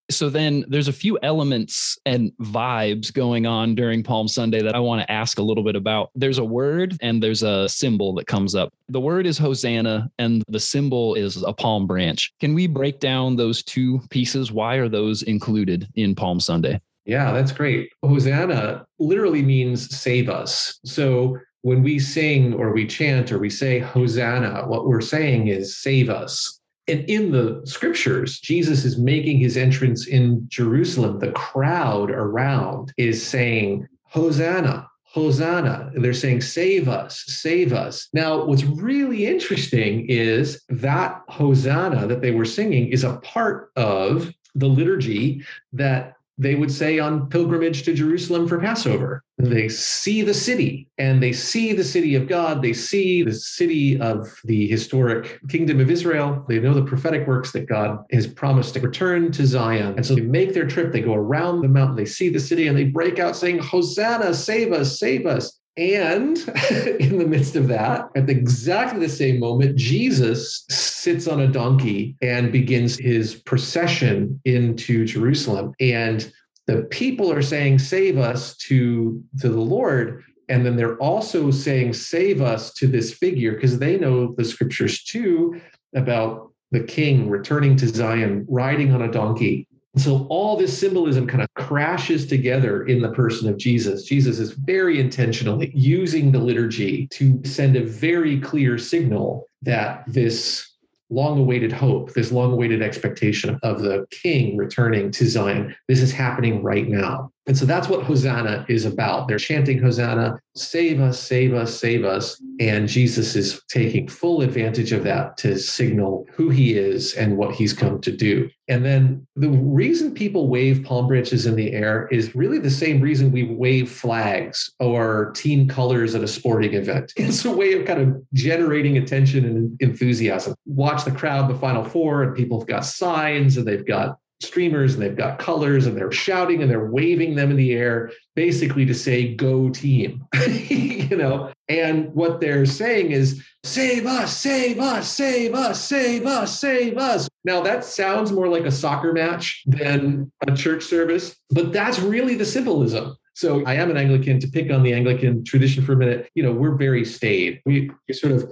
So 0.09 0.29
then 0.29 0.65
there's 0.69 0.87
a 0.87 0.93
few 0.93 1.19
elements 1.21 1.97
and 2.05 2.31
vibes 2.41 3.13
going 3.13 3.45
on 3.45 3.75
during 3.75 4.03
Palm 4.03 4.27
Sunday 4.29 4.61
that 4.61 4.73
I 4.73 4.79
want 4.79 5.01
to 5.01 5.11
ask 5.11 5.37
a 5.37 5.41
little 5.41 5.65
bit 5.65 5.75
about. 5.75 6.11
There's 6.15 6.37
a 6.37 6.45
word 6.45 6.97
and 7.01 7.21
there's 7.21 7.43
a 7.43 7.67
symbol 7.67 8.13
that 8.15 8.27
comes 8.27 8.55
up. 8.55 8.73
The 8.87 8.99
word 9.01 9.25
is 9.25 9.37
Hosanna 9.37 10.09
and 10.17 10.43
the 10.47 10.59
symbol 10.59 11.15
is 11.15 11.43
a 11.43 11.53
palm 11.53 11.87
branch. 11.87 12.33
Can 12.39 12.53
we 12.53 12.67
break 12.67 12.99
down 12.99 13.35
those 13.35 13.63
two 13.63 14.01
pieces? 14.09 14.51
Why 14.51 14.75
are 14.75 14.89
those 14.89 15.23
included 15.23 15.89
in 15.95 16.15
Palm 16.15 16.39
Sunday? 16.39 16.79
Yeah, 17.05 17.31
that's 17.31 17.51
great. 17.51 17.91
Hosanna 18.03 18.85
literally 18.99 19.41
means 19.41 19.93
save 19.95 20.29
us. 20.29 20.79
So 20.85 21.37
when 21.61 21.83
we 21.83 21.99
sing 21.99 22.53
or 22.53 22.73
we 22.73 22.87
chant 22.87 23.31
or 23.31 23.39
we 23.39 23.49
say 23.49 23.79
Hosanna, 23.79 24.63
what 24.67 24.87
we're 24.87 25.01
saying 25.01 25.47
is 25.47 25.77
save 25.77 26.09
us. 26.09 26.59
And 26.87 27.07
in 27.09 27.31
the 27.31 27.61
scriptures, 27.65 28.39
Jesus 28.39 28.83
is 28.83 28.97
making 28.97 29.39
his 29.39 29.55
entrance 29.55 30.07
in 30.07 30.45
Jerusalem. 30.47 31.19
The 31.19 31.31
crowd 31.31 32.09
around 32.09 32.91
is 32.97 33.25
saying, 33.25 33.87
Hosanna, 34.03 34.89
Hosanna. 35.03 35.91
They're 35.93 36.13
saying, 36.13 36.41
save 36.41 36.87
us, 36.87 37.23
save 37.27 37.73
us. 37.73 38.07
Now, 38.13 38.45
what's 38.45 38.63
really 38.63 39.27
interesting 39.27 40.05
is 40.09 40.61
that 40.69 41.21
Hosanna 41.27 42.07
that 42.07 42.21
they 42.21 42.31
were 42.31 42.45
singing 42.45 42.87
is 42.87 43.03
a 43.03 43.17
part 43.17 43.71
of 43.75 44.33
the 44.55 44.67
liturgy 44.67 45.43
that 45.73 46.15
they 46.37 46.55
would 46.55 46.71
say 46.71 46.97
on 46.99 47.29
pilgrimage 47.29 47.83
to 47.83 47.93
Jerusalem 47.93 48.47
for 48.47 48.59
Passover. 48.59 49.23
They 49.37 49.69
see 49.69 50.21
the 50.21 50.33
city 50.33 50.87
and 50.97 51.21
they 51.21 51.33
see 51.33 51.73
the 51.73 51.83
city 51.83 52.15
of 52.15 52.27
God. 52.27 52.61
They 52.61 52.73
see 52.73 53.23
the 53.23 53.33
city 53.33 53.99
of 53.99 54.27
the 54.45 54.67
historic 54.67 55.39
kingdom 55.49 55.79
of 55.79 55.91
Israel. 55.91 56.45
They 56.47 56.59
know 56.59 56.73
the 56.73 56.83
prophetic 56.83 57.27
works 57.27 57.51
that 57.51 57.67
God 57.67 58.03
has 58.11 58.27
promised 58.27 58.73
to 58.73 58.79
return 58.79 59.31
to 59.33 59.45
Zion. 59.45 59.95
And 59.97 60.05
so 60.05 60.15
they 60.15 60.21
make 60.21 60.53
their 60.53 60.67
trip. 60.67 60.91
They 60.91 61.01
go 61.01 61.13
around 61.13 61.61
the 61.61 61.67
mountain. 61.67 61.95
They 61.95 62.05
see 62.05 62.29
the 62.29 62.39
city 62.39 62.67
and 62.67 62.77
they 62.77 62.85
break 62.85 63.19
out 63.19 63.35
saying, 63.35 63.59
Hosanna, 63.59 64.33
save 64.33 64.73
us, 64.73 64.99
save 64.99 65.25
us. 65.25 65.60
And 65.77 66.37
in 66.99 67.17
the 67.17 67.27
midst 67.27 67.55
of 67.55 67.67
that, 67.69 68.09
at 68.15 68.29
exactly 68.29 68.99
the 68.99 69.09
same 69.09 69.39
moment, 69.39 69.77
Jesus 69.77 70.65
sits 70.69 71.27
on 71.27 71.41
a 71.41 71.47
donkey 71.47 72.15
and 72.21 72.51
begins 72.51 72.97
his 72.97 73.35
procession 73.35 74.39
into 74.45 75.05
Jerusalem. 75.05 75.73
And 75.79 76.31
the 76.67 76.83
people 76.83 77.31
are 77.31 77.41
saying, 77.41 77.79
Save 77.79 78.17
us 78.17 78.55
to, 78.57 79.23
to 79.39 79.49
the 79.49 79.61
Lord. 79.61 80.23
And 80.49 80.65
then 80.65 80.75
they're 80.75 80.97
also 80.97 81.51
saying, 81.51 81.93
Save 81.93 82.41
us 82.41 82.73
to 82.75 82.87
this 82.87 83.13
figure, 83.13 83.53
because 83.53 83.79
they 83.79 83.97
know 83.97 84.33
the 84.37 84.45
scriptures 84.45 85.03
too 85.03 85.59
about 85.95 86.51
the 86.71 86.81
king 86.81 87.29
returning 87.29 87.75
to 87.77 87.87
Zion, 87.87 88.45
riding 88.49 88.93
on 88.93 89.01
a 89.01 89.11
donkey 89.11 89.67
so 89.97 90.25
all 90.29 90.55
this 90.55 90.77
symbolism 90.77 91.27
kind 91.27 91.43
of 91.43 91.53
crashes 91.55 92.25
together 92.25 92.85
in 92.85 93.01
the 93.01 93.11
person 93.11 93.49
of 93.49 93.57
Jesus. 93.57 94.03
Jesus 94.03 94.39
is 94.39 94.51
very 94.51 94.99
intentionally 94.99 95.71
using 95.75 96.31
the 96.31 96.39
liturgy 96.39 97.07
to 97.07 97.41
send 97.43 97.75
a 97.75 97.85
very 97.85 98.39
clear 98.39 98.77
signal 98.77 99.45
that 99.61 100.03
this 100.07 100.71
long 101.09 101.37
awaited 101.37 101.73
hope, 101.73 102.13
this 102.13 102.31
long 102.31 102.53
awaited 102.53 102.81
expectation 102.81 103.59
of 103.63 103.81
the 103.81 104.05
king 104.11 104.55
returning 104.55 105.11
to 105.11 105.27
Zion, 105.27 105.75
this 105.89 106.01
is 106.01 106.13
happening 106.13 106.63
right 106.63 106.87
now. 106.87 107.29
And 107.47 107.57
so 107.57 107.65
that's 107.65 107.89
what 107.89 108.03
Hosanna 108.03 108.65
is 108.69 108.85
about. 108.85 109.27
They're 109.27 109.39
chanting 109.39 109.79
Hosanna, 109.79 110.39
save 110.55 111.01
us, 111.01 111.19
save 111.19 111.53
us, 111.53 111.77
save 111.77 112.05
us. 112.05 112.41
And 112.59 112.87
Jesus 112.87 113.35
is 113.35 113.61
taking 113.67 114.07
full 114.07 114.41
advantage 114.41 114.91
of 114.91 115.03
that 115.05 115.37
to 115.37 115.57
signal 115.57 116.27
who 116.31 116.49
he 116.49 116.77
is 116.77 117.13
and 117.15 117.37
what 117.37 117.55
he's 117.55 117.73
come 117.73 117.99
to 118.01 118.11
do. 118.11 118.49
And 118.67 118.85
then 118.85 119.27
the 119.35 119.49
reason 119.49 120.13
people 120.13 120.47
wave 120.47 120.83
palm 120.85 121.07
branches 121.07 121.45
in 121.45 121.55
the 121.55 121.73
air 121.73 122.07
is 122.11 122.35
really 122.35 122.59
the 122.59 122.69
same 122.69 123.01
reason 123.01 123.31
we 123.31 123.43
wave 123.43 123.91
flags 123.91 124.71
or 124.79 125.31
team 125.35 125.67
colors 125.67 126.13
at 126.13 126.23
a 126.23 126.27
sporting 126.27 126.75
event. 126.75 127.11
It's 127.31 127.45
a 127.45 127.51
way 127.51 127.73
of 127.73 127.85
kind 127.85 128.01
of 128.01 128.21
generating 128.33 128.97
attention 128.97 129.45
and 129.45 129.81
enthusiasm. 129.81 130.53
Watch 130.65 131.05
the 131.05 131.11
crowd, 131.11 131.49
the 131.49 131.57
final 131.57 131.83
four, 131.83 132.23
and 132.23 132.35
people 132.35 132.59
have 132.59 132.67
got 132.67 132.85
signs 132.85 133.57
and 133.57 133.65
they've 133.65 133.85
got 133.85 134.17
streamers 134.41 134.93
and 134.93 135.03
they've 135.03 135.15
got 135.15 135.39
colors 135.39 135.85
and 135.85 135.95
they're 135.95 136.11
shouting 136.11 136.61
and 136.61 136.71
they're 136.71 136.89
waving 136.89 137.35
them 137.35 137.51
in 137.51 137.57
the 137.57 137.73
air 137.73 138.11
basically 138.35 138.85
to 138.85 138.93
say 138.93 139.35
go 139.35 139.69
team 139.69 140.25
you 140.47 141.15
know 141.15 141.51
and 141.69 142.13
what 142.13 142.39
they're 142.39 142.65
saying 142.65 143.11
is 143.11 143.43
save 143.63 144.05
us 144.05 144.35
save 144.35 144.79
us 144.79 145.07
save 145.09 145.53
us 145.53 145.81
save 145.83 146.25
us 146.25 146.59
save 146.59 146.97
us 146.97 147.29
now 147.43 147.61
that 147.61 147.83
sounds 147.83 148.31
more 148.31 148.47
like 148.47 148.65
a 148.65 148.71
soccer 148.71 149.13
match 149.13 149.63
than 149.67 150.31
a 150.47 150.55
church 150.55 150.83
service 150.83 151.35
but 151.51 151.71
that's 151.71 151.99
really 151.99 152.35
the 152.35 152.45
symbolism 152.45 153.15
so 153.33 153.63
I 153.65 153.75
am 153.75 153.89
an 153.89 153.97
Anglican 153.97 154.39
to 154.41 154.47
pick 154.47 154.71
on 154.71 154.83
the 154.83 154.93
Anglican 154.93 155.43
tradition 155.43 155.83
for 155.83 155.93
a 155.93 155.95
minute. 155.95 156.29
You 156.35 156.43
know, 156.43 156.51
we're 156.51 156.75
very 156.75 157.05
staid. 157.05 157.61
We, 157.65 157.89
we 158.07 158.13
sort 158.13 158.33
of 158.33 158.51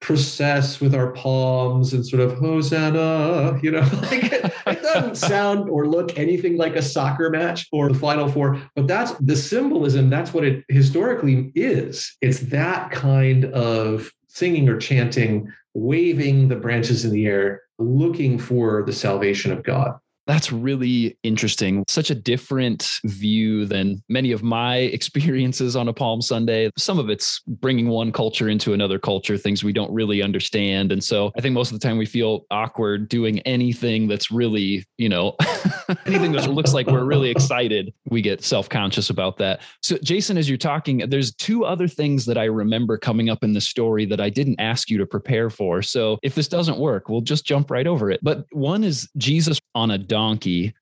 process 0.00 0.80
with 0.80 0.94
our 0.94 1.12
palms 1.12 1.92
and 1.92 2.06
sort 2.06 2.20
of 2.20 2.32
hosanna 2.38 3.58
you 3.62 3.70
know 3.70 3.80
like 4.02 4.32
it, 4.32 4.52
it, 4.66 4.82
doesn't 4.82 5.16
sound 5.16 5.68
or 5.68 5.86
look 5.86 6.18
anything 6.18 6.56
like 6.56 6.74
a 6.74 6.82
soccer 6.82 7.28
match 7.30 7.68
or 7.70 7.88
the 7.88 7.98
final 7.98 8.26
four 8.28 8.60
but 8.74 8.86
that's 8.86 9.12
the 9.20 9.36
symbolism 9.36 10.08
that's 10.08 10.32
what 10.32 10.44
it 10.44 10.64
historically 10.68 11.52
is. 11.54 12.16
It's 12.20 12.40
that 12.40 12.90
kind 12.90 13.46
of 13.46 14.10
singing 14.28 14.68
or 14.68 14.78
chanting 14.78 15.52
waving 15.74 16.48
the 16.48 16.56
branches 16.56 17.04
in 17.04 17.12
the 17.12 17.26
air 17.26 17.62
looking 17.78 18.38
for 18.38 18.82
the 18.84 18.92
salvation 18.92 19.52
of 19.52 19.62
god 19.62 19.98
that's 20.30 20.52
really 20.52 21.18
interesting. 21.24 21.84
Such 21.88 22.08
a 22.10 22.14
different 22.14 23.00
view 23.04 23.66
than 23.66 24.00
many 24.08 24.30
of 24.30 24.44
my 24.44 24.76
experiences 24.98 25.74
on 25.74 25.88
a 25.88 25.92
Palm 25.92 26.22
Sunday. 26.22 26.70
Some 26.78 27.00
of 27.00 27.10
it's 27.10 27.40
bringing 27.48 27.88
one 27.88 28.12
culture 28.12 28.48
into 28.48 28.72
another 28.72 29.00
culture, 29.00 29.36
things 29.36 29.64
we 29.64 29.72
don't 29.72 29.92
really 29.92 30.22
understand. 30.22 30.92
And 30.92 31.02
so 31.02 31.32
I 31.36 31.40
think 31.40 31.52
most 31.52 31.72
of 31.72 31.80
the 31.80 31.86
time 31.86 31.98
we 31.98 32.06
feel 32.06 32.46
awkward 32.52 33.08
doing 33.08 33.40
anything 33.40 34.06
that's 34.06 34.30
really, 34.30 34.84
you 34.98 35.08
know, 35.08 35.34
anything 36.06 36.30
that 36.32 36.48
looks 36.48 36.72
like 36.72 36.86
we're 36.86 37.04
really 37.04 37.30
excited. 37.30 37.92
We 38.08 38.22
get 38.22 38.44
self 38.44 38.68
conscious 38.68 39.10
about 39.10 39.36
that. 39.38 39.62
So, 39.82 39.98
Jason, 39.98 40.38
as 40.38 40.48
you're 40.48 40.58
talking, 40.58 40.98
there's 41.08 41.34
two 41.34 41.64
other 41.64 41.88
things 41.88 42.26
that 42.26 42.38
I 42.38 42.44
remember 42.44 42.98
coming 42.98 43.30
up 43.30 43.42
in 43.42 43.52
the 43.52 43.60
story 43.60 44.04
that 44.06 44.20
I 44.20 44.30
didn't 44.30 44.60
ask 44.60 44.90
you 44.90 44.98
to 44.98 45.06
prepare 45.06 45.50
for. 45.50 45.82
So, 45.82 46.18
if 46.22 46.36
this 46.36 46.46
doesn't 46.46 46.78
work, 46.78 47.08
we'll 47.08 47.20
just 47.20 47.44
jump 47.44 47.68
right 47.70 47.88
over 47.88 48.12
it. 48.12 48.20
But 48.22 48.44
one 48.52 48.84
is 48.84 49.08
Jesus 49.16 49.58
on 49.74 49.90
a 49.90 49.98
donkey. 49.98 50.19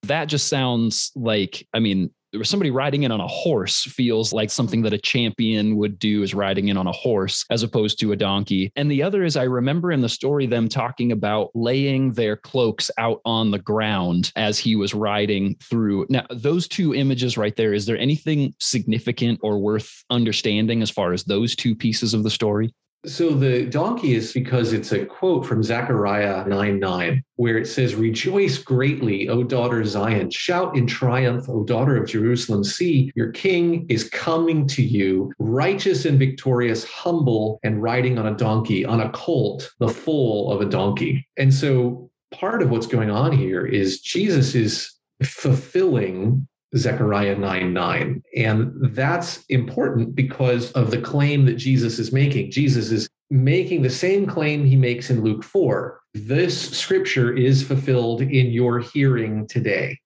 That 0.02 0.26
just 0.26 0.48
sounds 0.48 1.12
like, 1.14 1.66
I 1.72 1.78
mean, 1.78 2.10
somebody 2.42 2.70
riding 2.70 3.04
in 3.04 3.10
on 3.10 3.20
a 3.20 3.26
horse 3.26 3.84
feels 3.84 4.32
like 4.32 4.50
something 4.50 4.82
that 4.82 4.92
a 4.92 4.98
champion 4.98 5.76
would 5.76 5.98
do 5.98 6.22
is 6.22 6.34
riding 6.34 6.68
in 6.68 6.76
on 6.76 6.86
a 6.86 6.92
horse 6.92 7.44
as 7.50 7.62
opposed 7.62 7.98
to 8.00 8.12
a 8.12 8.16
donkey. 8.16 8.70
And 8.76 8.90
the 8.90 9.02
other 9.02 9.24
is 9.24 9.36
I 9.36 9.44
remember 9.44 9.90
in 9.92 10.02
the 10.02 10.08
story 10.08 10.46
them 10.46 10.68
talking 10.68 11.12
about 11.12 11.50
laying 11.54 12.12
their 12.12 12.36
cloaks 12.36 12.90
out 12.98 13.20
on 13.24 13.50
the 13.50 13.58
ground 13.58 14.32
as 14.36 14.58
he 14.58 14.76
was 14.76 14.94
riding 14.94 15.56
through. 15.62 16.06
Now, 16.10 16.26
those 16.30 16.68
two 16.68 16.94
images 16.94 17.38
right 17.38 17.56
there, 17.56 17.72
is 17.72 17.86
there 17.86 17.98
anything 17.98 18.54
significant 18.60 19.40
or 19.42 19.58
worth 19.58 20.04
understanding 20.10 20.82
as 20.82 20.90
far 20.90 21.12
as 21.12 21.24
those 21.24 21.56
two 21.56 21.74
pieces 21.74 22.12
of 22.12 22.24
the 22.24 22.30
story? 22.30 22.74
So 23.06 23.30
the 23.30 23.64
donkey 23.66 24.16
is 24.16 24.32
because 24.32 24.72
it's 24.72 24.90
a 24.90 25.06
quote 25.06 25.46
from 25.46 25.62
Zechariah 25.62 26.44
9 26.46 26.80
9, 26.80 27.24
where 27.36 27.56
it 27.56 27.66
says, 27.66 27.94
Rejoice 27.94 28.58
greatly, 28.58 29.28
O 29.28 29.44
daughter 29.44 29.84
Zion. 29.84 30.30
Shout 30.30 30.76
in 30.76 30.86
triumph, 30.86 31.48
O 31.48 31.62
daughter 31.62 31.96
of 31.96 32.08
Jerusalem. 32.08 32.64
See, 32.64 33.12
your 33.14 33.30
king 33.30 33.86
is 33.88 34.10
coming 34.10 34.66
to 34.68 34.82
you, 34.82 35.32
righteous 35.38 36.06
and 36.06 36.18
victorious, 36.18 36.84
humble, 36.84 37.60
and 37.62 37.80
riding 37.80 38.18
on 38.18 38.26
a 38.26 38.36
donkey, 38.36 38.84
on 38.84 39.00
a 39.00 39.10
colt, 39.10 39.70
the 39.78 39.88
foal 39.88 40.50
of 40.50 40.60
a 40.60 40.68
donkey. 40.68 41.24
And 41.36 41.54
so 41.54 42.10
part 42.32 42.62
of 42.62 42.70
what's 42.70 42.88
going 42.88 43.10
on 43.10 43.30
here 43.30 43.64
is 43.64 44.00
Jesus 44.00 44.56
is 44.56 44.92
fulfilling 45.22 46.48
Zechariah 46.76 47.36
9 47.36 47.72
9. 47.72 48.22
And 48.36 48.72
that's 48.94 49.44
important 49.48 50.14
because 50.14 50.72
of 50.72 50.90
the 50.90 51.00
claim 51.00 51.44
that 51.46 51.54
Jesus 51.54 51.98
is 51.98 52.12
making. 52.12 52.50
Jesus 52.50 52.90
is 52.90 53.08
making 53.30 53.82
the 53.82 53.90
same 53.90 54.26
claim 54.26 54.64
he 54.64 54.76
makes 54.76 55.10
in 55.10 55.22
Luke 55.22 55.44
4. 55.44 56.00
This 56.14 56.70
scripture 56.70 57.36
is 57.36 57.62
fulfilled 57.62 58.22
in 58.22 58.50
your 58.50 58.80
hearing 58.80 59.46
today. 59.46 59.98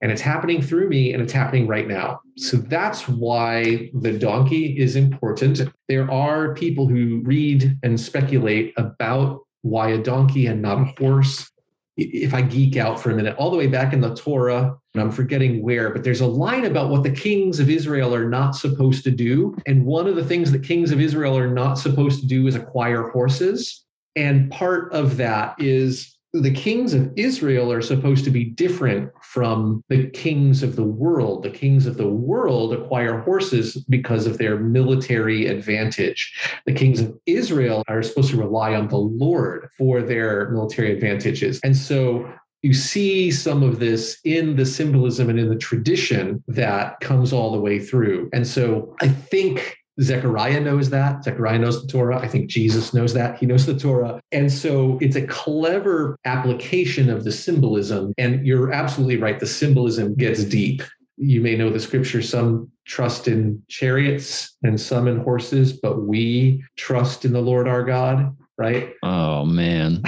And 0.00 0.10
it's 0.10 0.20
happening 0.20 0.60
through 0.60 0.88
me 0.88 1.12
and 1.12 1.22
it's 1.22 1.32
happening 1.32 1.68
right 1.68 1.86
now. 1.86 2.20
So 2.36 2.56
that's 2.56 3.06
why 3.06 3.90
the 4.00 4.18
donkey 4.18 4.76
is 4.76 4.96
important. 4.96 5.60
There 5.88 6.10
are 6.10 6.54
people 6.54 6.88
who 6.88 7.22
read 7.24 7.78
and 7.84 8.00
speculate 8.00 8.74
about 8.76 9.40
why 9.60 9.90
a 9.90 9.98
donkey 9.98 10.46
and 10.46 10.60
not 10.60 10.80
a 10.80 10.92
horse 10.98 11.48
if 11.96 12.32
I 12.34 12.42
geek 12.42 12.76
out 12.76 13.00
for 13.00 13.10
a 13.10 13.14
minute, 13.14 13.36
all 13.36 13.50
the 13.50 13.56
way 13.56 13.66
back 13.66 13.92
in 13.92 14.00
the 14.00 14.14
Torah, 14.14 14.78
and 14.94 15.02
I'm 15.02 15.10
forgetting 15.10 15.62
where, 15.62 15.90
but 15.90 16.04
there's 16.04 16.20
a 16.20 16.26
line 16.26 16.66
about 16.66 16.90
what 16.90 17.02
the 17.02 17.10
kings 17.10 17.60
of 17.60 17.70
Israel 17.70 18.14
are 18.14 18.28
not 18.28 18.54
supposed 18.54 19.04
to 19.04 19.10
do. 19.10 19.56
And 19.66 19.86
one 19.86 20.06
of 20.06 20.16
the 20.16 20.24
things 20.24 20.52
that 20.52 20.62
kings 20.62 20.90
of 20.90 21.00
Israel 21.00 21.36
are 21.36 21.52
not 21.52 21.74
supposed 21.74 22.20
to 22.20 22.26
do 22.26 22.46
is 22.46 22.54
acquire 22.54 23.08
horses. 23.08 23.84
And 24.16 24.50
part 24.50 24.92
of 24.92 25.16
that 25.16 25.54
is 25.58 26.18
the 26.34 26.50
kings 26.50 26.94
of 26.94 27.10
Israel 27.16 27.70
are 27.70 27.82
supposed 27.82 28.24
to 28.24 28.30
be 28.30 28.44
different 28.44 29.10
from 29.22 29.84
the 29.88 30.08
kings 30.08 30.62
of 30.62 30.76
the 30.76 30.84
world. 30.84 31.42
The 31.42 31.50
kings 31.50 31.86
of 31.86 31.98
the 31.98 32.08
world 32.08 32.72
acquire 32.72 33.20
horses 33.20 33.76
because 33.88 34.26
of 34.26 34.38
their 34.38 34.58
military 34.58 35.46
advantage. 35.46 36.34
The 36.64 36.72
kings 36.72 37.00
of 37.00 37.18
Israel 37.26 37.82
are 37.88 38.02
supposed 38.02 38.30
to 38.30 38.38
rely 38.38 38.74
on 38.74 38.88
the 38.88 38.96
Lord 38.96 39.68
for 39.76 40.00
their 40.00 40.50
military 40.50 40.92
advantages. 40.92 41.60
And 41.64 41.76
so 41.76 42.30
you 42.62 42.72
see 42.72 43.30
some 43.30 43.62
of 43.62 43.80
this 43.80 44.18
in 44.24 44.56
the 44.56 44.64
symbolism 44.64 45.28
and 45.28 45.38
in 45.38 45.48
the 45.48 45.56
tradition 45.56 46.42
that 46.46 46.98
comes 47.00 47.32
all 47.32 47.50
the 47.50 47.60
way 47.60 47.80
through. 47.80 48.30
And 48.32 48.46
so 48.46 48.94
I 49.00 49.08
think 49.08 49.76
Zechariah 50.00 50.60
knows 50.60 50.88
that. 50.90 51.24
Zechariah 51.24 51.58
knows 51.58 51.82
the 51.82 51.88
Torah. 51.88 52.18
I 52.18 52.28
think 52.28 52.48
Jesus 52.48 52.94
knows 52.94 53.12
that. 53.14 53.38
He 53.38 53.46
knows 53.46 53.66
the 53.66 53.78
Torah. 53.78 54.20
And 54.30 54.50
so 54.50 54.96
it's 55.00 55.16
a 55.16 55.26
clever 55.26 56.16
application 56.24 57.10
of 57.10 57.24
the 57.24 57.32
symbolism. 57.32 58.14
And 58.16 58.46
you're 58.46 58.72
absolutely 58.72 59.16
right. 59.16 59.38
The 59.38 59.46
symbolism 59.46 60.14
gets 60.14 60.44
deep. 60.44 60.82
You 61.18 61.40
may 61.40 61.56
know 61.56 61.70
the 61.70 61.80
scripture 61.80 62.22
some 62.22 62.70
trust 62.86 63.28
in 63.28 63.62
chariots 63.68 64.56
and 64.62 64.80
some 64.80 65.08
in 65.08 65.18
horses, 65.18 65.72
but 65.72 66.02
we 66.02 66.64
trust 66.76 67.24
in 67.24 67.32
the 67.32 67.42
Lord 67.42 67.68
our 67.68 67.84
God 67.84 68.34
right? 68.62 68.94
Oh 69.04 69.44
man. 69.44 70.00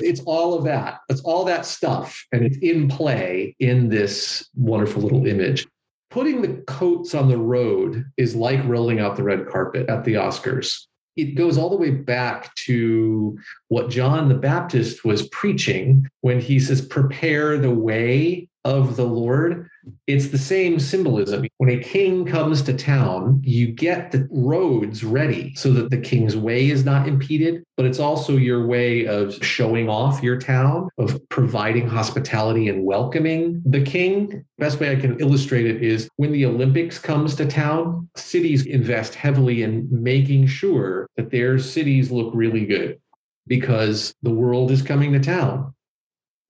it's 0.00 0.20
all 0.26 0.54
of 0.54 0.64
that. 0.64 0.98
It's 1.08 1.20
all 1.20 1.44
that 1.44 1.64
stuff. 1.64 2.26
And 2.32 2.44
it's 2.44 2.56
in 2.58 2.88
play 2.88 3.54
in 3.60 3.88
this 3.88 4.48
wonderful 4.54 5.02
little 5.02 5.26
image 5.26 5.66
putting 6.12 6.42
the 6.42 6.62
coats 6.66 7.14
on 7.14 7.28
the 7.28 7.38
road 7.38 8.04
is 8.18 8.36
like 8.36 8.62
rolling 8.66 9.00
out 9.00 9.16
the 9.16 9.22
red 9.22 9.48
carpet 9.48 9.88
at 9.88 10.04
the 10.04 10.12
Oscars. 10.12 10.86
It 11.16 11.36
goes 11.36 11.56
all 11.56 11.70
the 11.70 11.76
way 11.76 11.90
back 11.90 12.54
to 12.66 13.38
what 13.68 13.88
John 13.88 14.28
the 14.28 14.34
Baptist 14.34 15.06
was 15.06 15.26
preaching 15.28 16.06
when 16.20 16.38
he 16.38 16.60
says, 16.60 16.82
Prepare 16.82 17.56
the 17.58 17.74
way 17.74 18.48
of 18.64 18.96
the 18.96 19.06
Lord. 19.06 19.70
It's 20.06 20.28
the 20.28 20.38
same 20.38 20.78
symbolism. 20.78 21.46
When 21.58 21.70
a 21.70 21.82
king 21.82 22.24
comes 22.24 22.62
to 22.62 22.74
town, 22.74 23.40
you 23.44 23.68
get 23.68 24.10
the 24.10 24.28
roads 24.30 25.04
ready 25.04 25.54
so 25.54 25.72
that 25.72 25.90
the 25.90 25.98
king's 25.98 26.36
way 26.36 26.70
is 26.70 26.84
not 26.84 27.08
impeded, 27.08 27.64
but 27.76 27.86
it's 27.86 27.98
also 27.98 28.36
your 28.36 28.66
way 28.66 29.06
of 29.06 29.34
showing 29.44 29.88
off 29.88 30.22
your 30.22 30.38
town, 30.38 30.88
of 30.98 31.20
providing 31.28 31.88
hospitality 31.88 32.68
and 32.68 32.84
welcoming 32.84 33.62
the 33.64 33.82
king. 33.82 34.44
Best 34.58 34.80
way 34.80 34.90
I 34.90 34.96
can 34.96 35.18
illustrate 35.20 35.66
it 35.66 35.82
is 35.82 36.08
when 36.16 36.32
the 36.32 36.46
Olympics 36.46 36.98
comes 36.98 37.34
to 37.36 37.46
town, 37.46 38.08
cities 38.16 38.66
invest 38.66 39.14
heavily 39.14 39.62
in 39.62 39.88
making 39.90 40.46
sure 40.46 41.08
that 41.16 41.30
their 41.30 41.58
cities 41.58 42.10
look 42.10 42.32
really 42.34 42.66
good 42.66 43.00
because 43.46 44.14
the 44.22 44.30
world 44.30 44.70
is 44.70 44.82
coming 44.82 45.12
to 45.12 45.20
town 45.20 45.74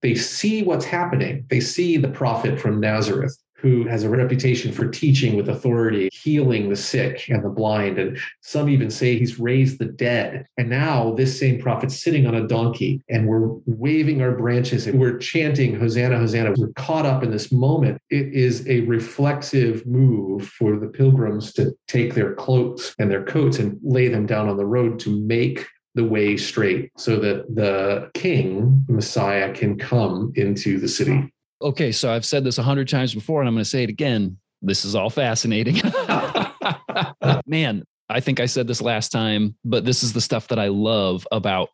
they 0.03 0.13
see 0.13 0.61
what's 0.61 0.85
happening. 0.85 1.45
They 1.49 1.61
see 1.61 1.97
the 1.97 2.09
prophet 2.09 2.59
from 2.59 2.79
Nazareth 2.79 3.35
who 3.63 3.87
has 3.87 4.03
a 4.03 4.09
reputation 4.09 4.73
for 4.73 4.89
teaching 4.89 5.37
with 5.37 5.47
authority, 5.47 6.09
healing 6.11 6.67
the 6.67 6.75
sick 6.75 7.29
and 7.29 7.41
the 7.41 7.49
blind. 7.49 7.97
And 7.97 8.19
some 8.41 8.67
even 8.67 8.91
say 8.91 9.17
he's 9.17 9.39
raised 9.39 9.79
the 9.79 9.85
dead. 9.85 10.45
And 10.57 10.69
now 10.69 11.13
this 11.13 11.39
same 11.39 11.61
prophet's 11.61 12.03
sitting 12.03 12.27
on 12.27 12.35
a 12.35 12.45
donkey 12.45 13.01
and 13.09 13.25
we're 13.25 13.47
waving 13.65 14.21
our 14.21 14.33
branches 14.33 14.85
and 14.85 14.99
we're 14.99 15.17
chanting, 15.17 15.79
Hosanna, 15.79 16.17
Hosanna. 16.17 16.53
We're 16.57 16.73
caught 16.73 17.05
up 17.05 17.23
in 17.23 17.31
this 17.31 17.53
moment. 17.53 18.01
It 18.09 18.33
is 18.33 18.67
a 18.67 18.81
reflexive 18.81 19.87
move 19.87 20.45
for 20.45 20.77
the 20.77 20.87
pilgrims 20.87 21.53
to 21.53 21.71
take 21.87 22.15
their 22.15 22.35
cloaks 22.35 22.93
and 22.99 23.09
their 23.09 23.23
coats 23.23 23.59
and 23.59 23.79
lay 23.81 24.09
them 24.09 24.25
down 24.25 24.49
on 24.49 24.57
the 24.57 24.65
road 24.65 24.99
to 24.99 25.25
make 25.25 25.65
the 25.95 26.03
way 26.03 26.37
straight 26.37 26.91
so 26.97 27.17
that 27.19 27.53
the 27.55 28.09
king, 28.13 28.83
the 28.87 28.93
Messiah, 28.93 29.53
can 29.53 29.77
come 29.77 30.33
into 30.35 30.79
the 30.79 30.87
city. 30.87 31.31
Okay, 31.61 31.91
so 31.91 32.11
I've 32.11 32.25
said 32.25 32.43
this 32.43 32.57
a 32.57 32.63
hundred 32.63 32.89
times 32.89 33.13
before, 33.13 33.41
and 33.41 33.47
I'm 33.47 33.55
going 33.55 33.63
to 33.63 33.69
say 33.69 33.83
it 33.83 33.89
again. 33.89 34.37
This 34.61 34.85
is 34.85 34.95
all 34.95 35.09
fascinating. 35.09 35.81
Man, 37.45 37.83
I 38.09 38.19
think 38.19 38.39
I 38.39 38.45
said 38.45 38.67
this 38.67 38.81
last 38.81 39.11
time, 39.11 39.55
but 39.63 39.85
this 39.85 40.03
is 40.03 40.13
the 40.13 40.21
stuff 40.21 40.47
that 40.49 40.59
I 40.59 40.67
love 40.67 41.27
about 41.31 41.69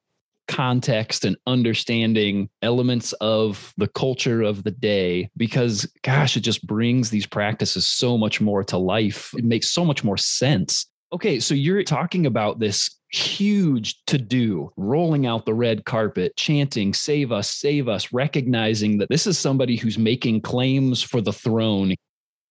context 0.50 1.26
and 1.26 1.38
understanding 1.46 2.50
elements 2.64 3.14
of 3.14 3.72
the 3.78 3.88
culture 3.88 4.42
of 4.42 4.64
the 4.64 4.72
day 4.72 5.30
because 5.38 5.86
gosh 6.02 6.36
it 6.36 6.40
just 6.40 6.66
brings 6.66 7.12
these 7.12 7.28
practices 7.28 7.86
so 7.86 8.18
much 8.18 8.42
more 8.42 8.64
to 8.64 8.76
life 8.76 9.32
it 9.38 9.44
makes 9.44 9.70
so 9.70 9.86
much 9.86 10.04
more 10.04 10.18
sense 10.18 10.88
okay 11.14 11.40
so 11.40 11.54
you're 11.54 11.84
talking 11.84 12.26
about 12.26 12.60
this 12.60 13.00
huge 13.12 14.04
to 14.06 14.18
do, 14.18 14.72
rolling 14.78 15.26
out 15.26 15.46
the 15.46 15.54
red 15.54 15.86
carpet, 15.86 16.36
chanting, 16.36 16.94
save 16.94 17.32
us, 17.32 17.50
save 17.50 17.88
us, 17.88 18.14
recognizing 18.14 18.98
that 19.00 19.10
this 19.10 19.28
is 19.28 19.38
somebody 19.38 19.76
who's 19.76 19.98
making 19.98 20.42
claims 20.42 21.02
for 21.02 21.22
the 21.22 21.34
throne. 21.34 21.96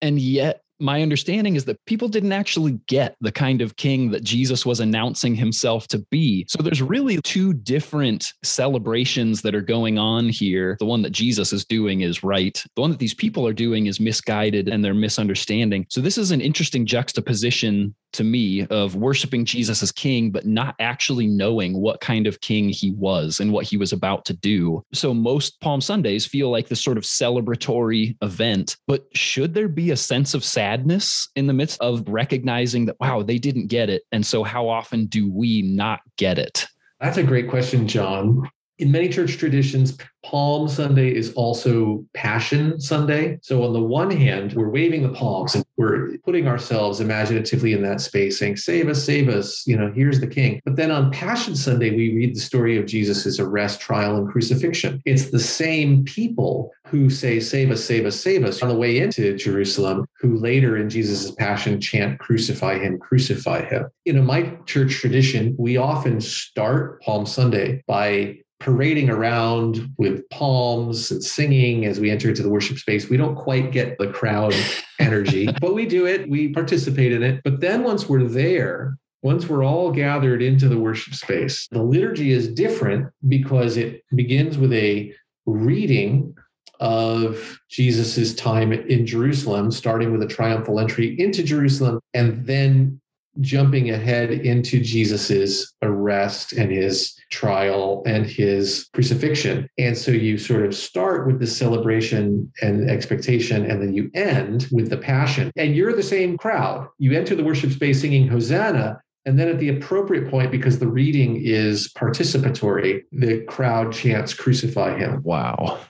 And 0.03 0.19
yet, 0.19 0.63
my 0.81 1.03
understanding 1.03 1.57
is 1.57 1.65
that 1.65 1.85
people 1.87 2.09
didn't 2.09 2.31
actually 2.31 2.79
get 2.87 3.17
the 3.21 3.33
kind 3.33 3.63
of 3.63 3.75
king 3.77 4.13
that 4.13 4.23
Jesus 4.23 4.65
was 4.65 4.79
announcing 4.79 5.35
himself 5.35 5.89
to 5.89 5.99
be. 6.11 6.47
So 6.49 6.63
there's 6.63 6.83
really 6.83 7.21
two 7.23 7.53
different 7.53 8.33
celebrations 8.45 9.43
that 9.43 9.57
are 9.57 9.61
going 9.61 9.99
on 9.99 10.29
here. 10.29 10.77
The 10.79 10.87
one 10.87 11.03
that 11.03 11.11
Jesus 11.11 11.53
is 11.53 11.65
doing 11.65 12.03
is 12.03 12.23
right. 12.23 12.63
The 12.77 12.81
one 12.81 12.91
that 12.91 13.01
these 13.01 13.15
people 13.15 13.45
are 13.45 13.53
doing 13.53 13.87
is 13.87 13.99
misguided 13.99 14.69
and 14.69 14.85
they're 14.85 14.95
misunderstanding. 14.95 15.85
So 15.91 16.01
this 16.01 16.17
is 16.17 16.31
an 16.31 16.41
interesting 16.41 16.87
juxtaposition 16.87 17.93
to 18.13 18.25
me 18.25 18.67
of 18.67 18.95
worshiping 18.95 19.45
Jesus 19.45 19.83
as 19.83 19.93
king, 19.93 20.31
but 20.31 20.47
not 20.47 20.75
actually 20.81 21.27
knowing 21.27 21.81
what 21.81 22.01
kind 22.01 22.27
of 22.27 22.41
king 22.41 22.69
he 22.69 22.93
was 22.93 23.41
and 23.41 23.53
what 23.53 23.67
he 23.67 23.77
was 23.77 23.93
about 23.93 24.25
to 24.27 24.35
do. 24.35 24.85
So 24.93 25.13
most 25.15 25.61
Palm 25.61 25.81
Sundays 25.81 26.27
feel 26.27 26.51
like 26.51 26.69
this 26.69 26.83
sort 26.83 26.99
of 26.99 27.05
celebratory 27.05 28.17
event, 28.23 28.77
but 28.87 29.07
should 29.15 29.55
there 29.55 29.69
be 29.69 29.91
a 29.91 29.97
sense 29.97 30.35
of 30.35 30.45
sadness 30.45 31.29
in 31.37 31.47
the 31.47 31.53
midst 31.53 31.81
of 31.81 32.05
recognizing 32.09 32.87
that, 32.87 32.97
wow, 33.01 33.23
they 33.23 33.39
didn't 33.39 33.67
get 33.67 33.91
it? 33.91 34.03
And 34.13 34.25
so 34.25 34.43
how 34.43 34.69
often 34.69 35.07
do 35.07 35.31
we 35.31 35.63
not 35.63 36.01
get 36.17 36.39
it? 36.39 36.67
That's 37.01 37.19
a 37.19 37.23
great 37.23 37.49
question, 37.49 37.87
John 37.87 38.49
in 38.79 38.93
many 38.93 39.09
church 39.09 39.37
traditions, 39.37 39.99
Palm 40.25 40.69
Sunday 40.69 41.15
is 41.15 41.33
also 41.35 42.05
Passion 42.13 42.81
Sunday. 42.81 43.39
So, 43.43 43.65
on 43.65 43.73
the 43.73 43.83
one 43.83 44.11
hand, 44.11 44.53
we're 44.53 44.69
waving 44.69 45.03
the 45.03 45.17
palms 45.17 45.55
and 45.55 45.65
we're 45.77 46.19
putting 46.19 46.47
ourselves 46.47 47.01
imaginatively 47.01 47.73
in 47.73 47.83
that 47.83 48.01
space, 48.01 48.39
saying, 48.39 48.57
Save 48.57 48.89
us, 48.89 49.03
save 49.03 49.29
us, 49.29 49.67
you 49.67 49.77
know, 49.77 49.93
here's 49.95 50.21
the 50.21 50.27
King. 50.27 50.61
But 50.65 50.77
then 50.77 50.91
on 50.91 51.11
Passion 51.13 51.57
Sunday, 51.57 51.91
we 51.91 52.15
read 52.15 52.35
the 52.35 52.41
story 52.41 52.77
of 52.77 52.87
Jesus' 52.87 53.39
arrest, 53.39 53.81
trial, 53.81 54.17
and 54.17 54.29
crucifixion. 54.29 55.01
It's 55.05 55.31
the 55.31 55.41
same 55.41 56.05
people 56.05 56.73
who 56.87 57.11
say, 57.11 57.41
Save 57.41 57.71
us, 57.71 57.85
save 57.85 58.07
us, 58.07 58.21
save 58.21 58.45
us 58.45 58.63
on 58.63 58.69
the 58.69 58.77
way 58.77 58.99
into 58.99 59.37
Jerusalem, 59.37 60.07
who 60.21 60.37
later 60.37 60.77
in 60.77 60.91
Jesus' 60.91 61.31
Passion 61.33 61.81
chant, 61.81 62.19
Crucify 62.19 62.79
him, 62.79 62.99
crucify 62.99 63.65
him. 63.65 63.89
In 64.05 64.19
a 64.19 64.23
my 64.23 64.57
church 64.67 64.95
tradition, 64.95 65.57
we 65.59 65.77
often 65.77 66.21
start 66.21 67.01
Palm 67.03 67.25
Sunday 67.25 67.83
by 67.87 68.39
parading 68.61 69.09
around 69.09 69.89
with 69.99 70.29
palms 70.31 71.11
and 71.11 71.23
singing 71.23 71.85
as 71.85 72.01
we 72.01 72.11
enter 72.11 72.29
into 72.29 72.43
the 72.43 72.49
worship 72.49 72.79
space. 72.79 73.09
We 73.09 73.17
don't 73.17 73.37
quite 73.37 73.73
get 73.73 73.99
the 73.99 74.09
crowd 74.09 74.55
energy, 74.99 75.49
but 75.61 75.75
we 75.75 75.87
do 75.87 76.07
it. 76.07 76.29
We 76.29 76.49
participate 76.49 77.13
in 77.13 77.23
it. 77.23 77.41
But 77.45 77.61
then 77.61 77.85
once 77.85 78.09
we're 78.09 78.25
there, 78.25 78.97
once 79.23 79.49
we're 79.49 79.65
all 79.65 79.91
gathered 79.91 80.43
into 80.43 80.69
the 80.69 80.79
worship 80.79 81.15
space, 81.15 81.67
the 81.71 81.83
liturgy 81.83 82.33
is 82.33 82.49
different 82.49 83.13
because 83.27 83.77
it 83.77 84.03
begins 84.15 84.59
with 84.59 84.73
a 84.73 85.13
reading 85.47 86.35
of 86.81 87.59
Jesus's 87.69 88.35
time 88.35 88.73
in 88.73 89.07
Jerusalem, 89.07 89.71
starting 89.71 90.13
with 90.13 90.23
a 90.23 90.27
triumphal 90.27 90.79
entry 90.79 91.19
into 91.19 91.43
Jerusalem, 91.43 92.01
and 92.15 92.47
then 92.47 93.01
jumping 93.41 93.91
ahead 93.91 94.31
into 94.31 94.81
Jesus's 94.81 95.73
arrest 95.83 96.53
and 96.53 96.71
his 96.71 97.15
trial 97.31 98.03
and 98.07 98.27
his 98.27 98.89
crucifixion. 98.95 99.69
And 99.79 99.97
so 99.97 100.11
you 100.11 100.39
sort 100.39 100.65
of 100.65 100.75
start 100.75 101.27
with 101.27 101.39
the 101.39 101.47
celebration 101.47 102.53
and 102.63 102.91
expectation, 102.91 103.71
and 103.71 103.81
then 103.83 103.93
you 103.93 104.11
end 104.15 104.69
with 104.73 104.91
the 104.91 104.97
passion. 104.97 105.53
And 105.57 105.77
you're 105.77 105.93
the 105.93 106.03
same 106.03 106.37
crowd. 106.37 106.89
You 106.99 107.13
enter 107.13 107.35
the 107.35 107.45
worship 107.45 107.73
space 107.73 108.01
singing 108.01 108.29
Hosanna. 108.29 109.01
And 109.27 109.39
then 109.39 109.49
at 109.49 109.59
the 109.59 109.69
appropriate 109.69 110.31
point, 110.31 110.51
because 110.51 110.79
the 110.79 110.89
reading 110.89 111.43
is 111.45 111.93
participatory, 111.93 113.03
the 113.13 113.43
crowd 113.43 113.93
chants, 113.93 114.33
Crucify 114.33 114.97
him. 114.97 115.23
Wow. 115.23 115.81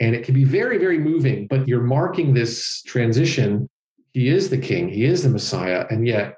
And 0.00 0.14
it 0.14 0.24
can 0.24 0.34
be 0.34 0.44
very, 0.44 0.78
very 0.78 0.98
moving, 0.98 1.46
but 1.48 1.66
you're 1.66 1.82
marking 1.82 2.34
this 2.34 2.82
transition. 2.82 3.68
He 4.12 4.28
is 4.28 4.48
the 4.48 4.58
king, 4.58 4.88
he 4.88 5.04
is 5.04 5.24
the 5.24 5.28
Messiah. 5.28 5.86
And 5.90 6.06
yet 6.06 6.36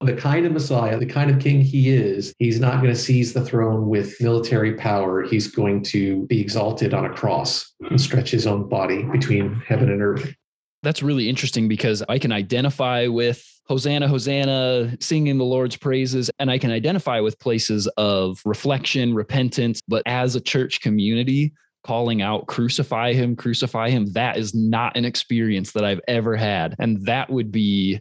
the 0.00 0.14
kind 0.14 0.44
of 0.44 0.52
Messiah, 0.52 0.98
the 0.98 1.06
kind 1.06 1.30
of 1.30 1.38
king 1.38 1.60
he 1.60 1.90
is, 1.90 2.34
he's 2.38 2.60
not 2.60 2.82
going 2.82 2.92
to 2.92 2.98
seize 2.98 3.32
the 3.32 3.44
throne 3.44 3.88
with 3.88 4.20
military 4.20 4.74
power. 4.74 5.22
He's 5.22 5.48
going 5.48 5.82
to 5.84 6.26
be 6.26 6.40
exalted 6.40 6.92
on 6.92 7.06
a 7.06 7.14
cross 7.14 7.72
and 7.88 8.00
stretch 8.00 8.30
his 8.30 8.46
own 8.46 8.68
body 8.68 9.04
between 9.04 9.62
heaven 9.66 9.90
and 9.90 10.02
earth. 10.02 10.34
That's 10.82 11.02
really 11.02 11.28
interesting 11.28 11.66
because 11.66 12.02
I 12.08 12.18
can 12.18 12.30
identify 12.30 13.06
with 13.06 13.44
Hosanna, 13.66 14.06
Hosanna, 14.06 14.96
singing 15.00 15.38
the 15.38 15.44
Lord's 15.44 15.76
praises, 15.76 16.30
and 16.38 16.50
I 16.50 16.58
can 16.58 16.70
identify 16.70 17.20
with 17.20 17.38
places 17.40 17.88
of 17.96 18.40
reflection, 18.44 19.14
repentance. 19.14 19.80
But 19.88 20.02
as 20.06 20.36
a 20.36 20.40
church 20.40 20.82
community, 20.82 21.52
calling 21.82 22.20
out, 22.20 22.46
crucify 22.46 23.14
him, 23.14 23.34
crucify 23.34 23.90
him, 23.90 24.12
that 24.12 24.36
is 24.36 24.54
not 24.54 24.96
an 24.96 25.04
experience 25.04 25.72
that 25.72 25.84
I've 25.84 26.00
ever 26.06 26.36
had. 26.36 26.76
And 26.78 27.04
that 27.06 27.30
would 27.30 27.50
be 27.50 28.00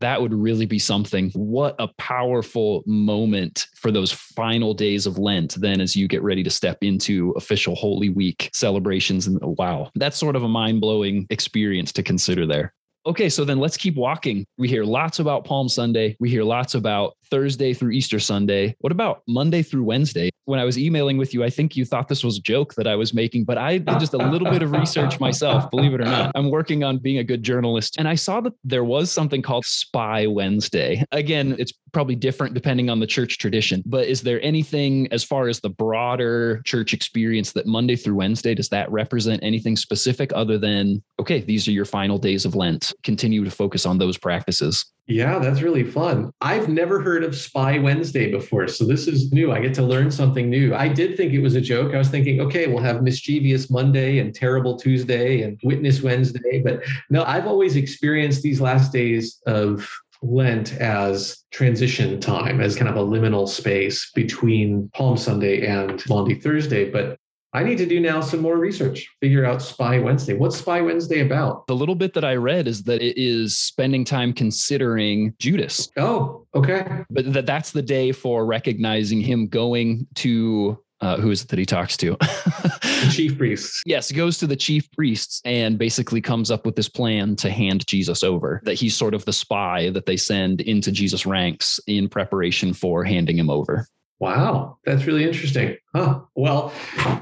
that 0.00 0.20
would 0.20 0.34
really 0.34 0.66
be 0.66 0.78
something. 0.78 1.30
What 1.34 1.74
a 1.78 1.88
powerful 1.98 2.82
moment 2.86 3.66
for 3.74 3.90
those 3.90 4.12
final 4.12 4.74
days 4.74 5.06
of 5.06 5.18
Lent, 5.18 5.54
then, 5.60 5.80
as 5.80 5.96
you 5.96 6.08
get 6.08 6.22
ready 6.22 6.42
to 6.42 6.50
step 6.50 6.78
into 6.82 7.30
official 7.32 7.74
Holy 7.74 8.10
Week 8.10 8.50
celebrations. 8.52 9.26
And 9.26 9.38
wow, 9.42 9.90
that's 9.94 10.18
sort 10.18 10.36
of 10.36 10.42
a 10.42 10.48
mind 10.48 10.80
blowing 10.80 11.26
experience 11.30 11.92
to 11.92 12.02
consider 12.02 12.46
there. 12.46 12.74
Okay, 13.06 13.28
so 13.28 13.44
then 13.44 13.60
let's 13.60 13.76
keep 13.76 13.94
walking. 13.94 14.44
We 14.58 14.66
hear 14.68 14.84
lots 14.84 15.20
about 15.20 15.44
Palm 15.44 15.68
Sunday. 15.68 16.16
We 16.18 16.28
hear 16.28 16.42
lots 16.42 16.74
about 16.74 17.14
Thursday 17.30 17.72
through 17.74 17.92
Easter 17.92 18.18
Sunday. 18.18 18.74
What 18.80 18.92
about 18.92 19.22
Monday 19.26 19.62
through 19.62 19.84
Wednesday? 19.84 20.30
When 20.44 20.60
I 20.60 20.64
was 20.64 20.78
emailing 20.78 21.16
with 21.16 21.34
you, 21.34 21.42
I 21.42 21.50
think 21.50 21.76
you 21.76 21.84
thought 21.84 22.08
this 22.08 22.22
was 22.22 22.38
a 22.38 22.42
joke 22.42 22.74
that 22.74 22.86
I 22.86 22.94
was 22.94 23.12
making, 23.12 23.44
but 23.44 23.58
I 23.58 23.78
did 23.78 23.98
just 23.98 24.14
a 24.14 24.18
little 24.18 24.50
bit 24.50 24.62
of 24.62 24.70
research 24.70 25.18
myself, 25.26 25.70
believe 25.70 25.92
it 25.92 26.00
or 26.00 26.04
not. 26.04 26.32
I'm 26.34 26.50
working 26.50 26.84
on 26.84 26.98
being 26.98 27.18
a 27.18 27.24
good 27.24 27.42
journalist. 27.42 27.96
And 27.98 28.08
I 28.08 28.14
saw 28.14 28.40
that 28.42 28.52
there 28.62 28.84
was 28.84 29.10
something 29.10 29.42
called 29.42 29.64
Spy 29.64 30.26
Wednesday. 30.26 31.04
Again, 31.10 31.56
it's 31.58 31.72
probably 31.92 32.14
different 32.14 32.54
depending 32.54 32.90
on 32.90 33.00
the 33.00 33.06
church 33.06 33.38
tradition, 33.38 33.82
but 33.86 34.06
is 34.06 34.22
there 34.22 34.40
anything 34.42 35.08
as 35.12 35.24
far 35.24 35.48
as 35.48 35.60
the 35.60 35.70
broader 35.70 36.62
church 36.64 36.92
experience 36.92 37.52
that 37.52 37.66
Monday 37.66 37.96
through 37.96 38.14
Wednesday, 38.14 38.54
does 38.54 38.68
that 38.68 38.90
represent 38.92 39.42
anything 39.42 39.76
specific 39.76 40.30
other 40.34 40.58
than, 40.58 41.02
okay, 41.18 41.40
these 41.40 41.66
are 41.66 41.72
your 41.72 41.84
final 41.84 42.18
days 42.18 42.44
of 42.44 42.54
Lent? 42.54 42.92
Continue 43.02 43.44
to 43.44 43.50
focus 43.50 43.86
on 43.86 43.98
those 43.98 44.16
practices. 44.16 44.84
Yeah, 45.08 45.38
that's 45.38 45.62
really 45.62 45.84
fun. 45.84 46.32
I've 46.40 46.68
never 46.68 47.00
heard 47.00 47.15
of 47.24 47.36
Spy 47.36 47.78
Wednesday 47.78 48.30
before. 48.30 48.68
So 48.68 48.84
this 48.84 49.06
is 49.06 49.32
new. 49.32 49.52
I 49.52 49.60
get 49.60 49.74
to 49.74 49.82
learn 49.82 50.10
something 50.10 50.48
new. 50.48 50.74
I 50.74 50.88
did 50.88 51.16
think 51.16 51.32
it 51.32 51.40
was 51.40 51.54
a 51.54 51.60
joke. 51.60 51.94
I 51.94 51.98
was 51.98 52.08
thinking, 52.08 52.40
okay, 52.40 52.66
we'll 52.66 52.82
have 52.82 53.02
Mischievous 53.02 53.70
Monday 53.70 54.18
and 54.18 54.34
Terrible 54.34 54.76
Tuesday 54.76 55.42
and 55.42 55.58
Witness 55.62 56.02
Wednesday. 56.02 56.62
But 56.62 56.82
no, 57.10 57.24
I've 57.24 57.46
always 57.46 57.76
experienced 57.76 58.42
these 58.42 58.60
last 58.60 58.92
days 58.92 59.40
of 59.46 59.88
Lent 60.22 60.74
as 60.74 61.44
transition 61.50 62.20
time, 62.20 62.60
as 62.60 62.74
kind 62.76 62.88
of 62.88 62.96
a 62.96 63.06
liminal 63.06 63.48
space 63.48 64.10
between 64.14 64.88
Palm 64.94 65.16
Sunday 65.16 65.66
and 65.66 66.02
Maundy 66.08 66.34
Thursday. 66.34 66.90
But 66.90 67.18
I 67.56 67.62
need 67.62 67.78
to 67.78 67.86
do 67.86 68.00
now 68.00 68.20
some 68.20 68.40
more 68.40 68.58
research, 68.58 69.10
figure 69.18 69.46
out 69.46 69.62
Spy 69.62 69.98
Wednesday. 69.98 70.34
What's 70.34 70.58
Spy 70.58 70.82
Wednesday 70.82 71.20
about? 71.20 71.66
The 71.68 71.74
little 71.74 71.94
bit 71.94 72.12
that 72.12 72.22
I 72.22 72.34
read 72.34 72.68
is 72.68 72.82
that 72.82 73.00
it 73.00 73.18
is 73.18 73.56
spending 73.56 74.04
time 74.04 74.34
considering 74.34 75.32
Judas. 75.38 75.88
Oh, 75.96 76.46
okay. 76.54 76.84
But 77.08 77.32
that 77.32 77.46
that's 77.46 77.70
the 77.70 77.80
day 77.80 78.12
for 78.12 78.44
recognizing 78.44 79.22
him 79.22 79.48
going 79.48 80.06
to 80.16 80.78
uh, 81.00 81.16
who 81.16 81.30
is 81.30 81.42
it 81.42 81.48
that 81.48 81.58
he 81.58 81.64
talks 81.64 81.96
to? 81.96 82.10
the 82.20 83.10
chief 83.10 83.38
priests. 83.38 83.82
Yes, 83.86 84.12
goes 84.12 84.36
to 84.38 84.46
the 84.46 84.56
chief 84.56 84.90
priests 84.92 85.40
and 85.44 85.78
basically 85.78 86.20
comes 86.20 86.50
up 86.50 86.66
with 86.66 86.76
this 86.76 86.88
plan 86.88 87.36
to 87.36 87.50
hand 87.50 87.86
Jesus 87.86 88.22
over. 88.22 88.60
That 88.64 88.74
he's 88.74 88.94
sort 88.94 89.14
of 89.14 89.24
the 89.24 89.32
spy 89.32 89.90
that 89.90 90.04
they 90.04 90.16
send 90.16 90.60
into 90.62 90.92
Jesus' 90.92 91.24
ranks 91.24 91.80
in 91.86 92.08
preparation 92.08 92.74
for 92.74 93.04
handing 93.04 93.38
him 93.38 93.50
over. 93.50 93.86
Wow, 94.18 94.78
that's 94.84 95.04
really 95.04 95.24
interesting. 95.24 95.76
Huh. 95.94 96.20
Well, 96.34 96.72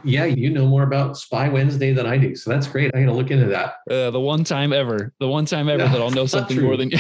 yeah, 0.05 0.27
you 0.27 0.51
know 0.51 0.67
more 0.67 0.85
about 0.85 1.17
Spy 1.17 1.49
Wednesday 1.49 1.93
than 1.93 2.07
I 2.07 2.17
do, 2.17 2.37
so 2.37 2.51
that's 2.51 2.69
great. 2.69 2.95
I 2.95 3.01
got 3.01 3.07
to 3.07 3.13
look 3.13 3.33
into 3.33 3.47
that. 3.47 3.77
Uh, 3.91 4.11
the 4.11 4.21
one 4.21 4.45
time 4.45 4.73
ever, 4.73 5.13
the 5.19 5.29
one 5.29 5.45
time 5.45 5.69
ever 5.69 5.79
no, 5.79 5.89
that 5.93 6.01
I'll 6.01 6.11
know 6.11 6.27
something 6.27 6.61
more 6.61 6.77
than 6.77 6.91
you. 6.91 6.99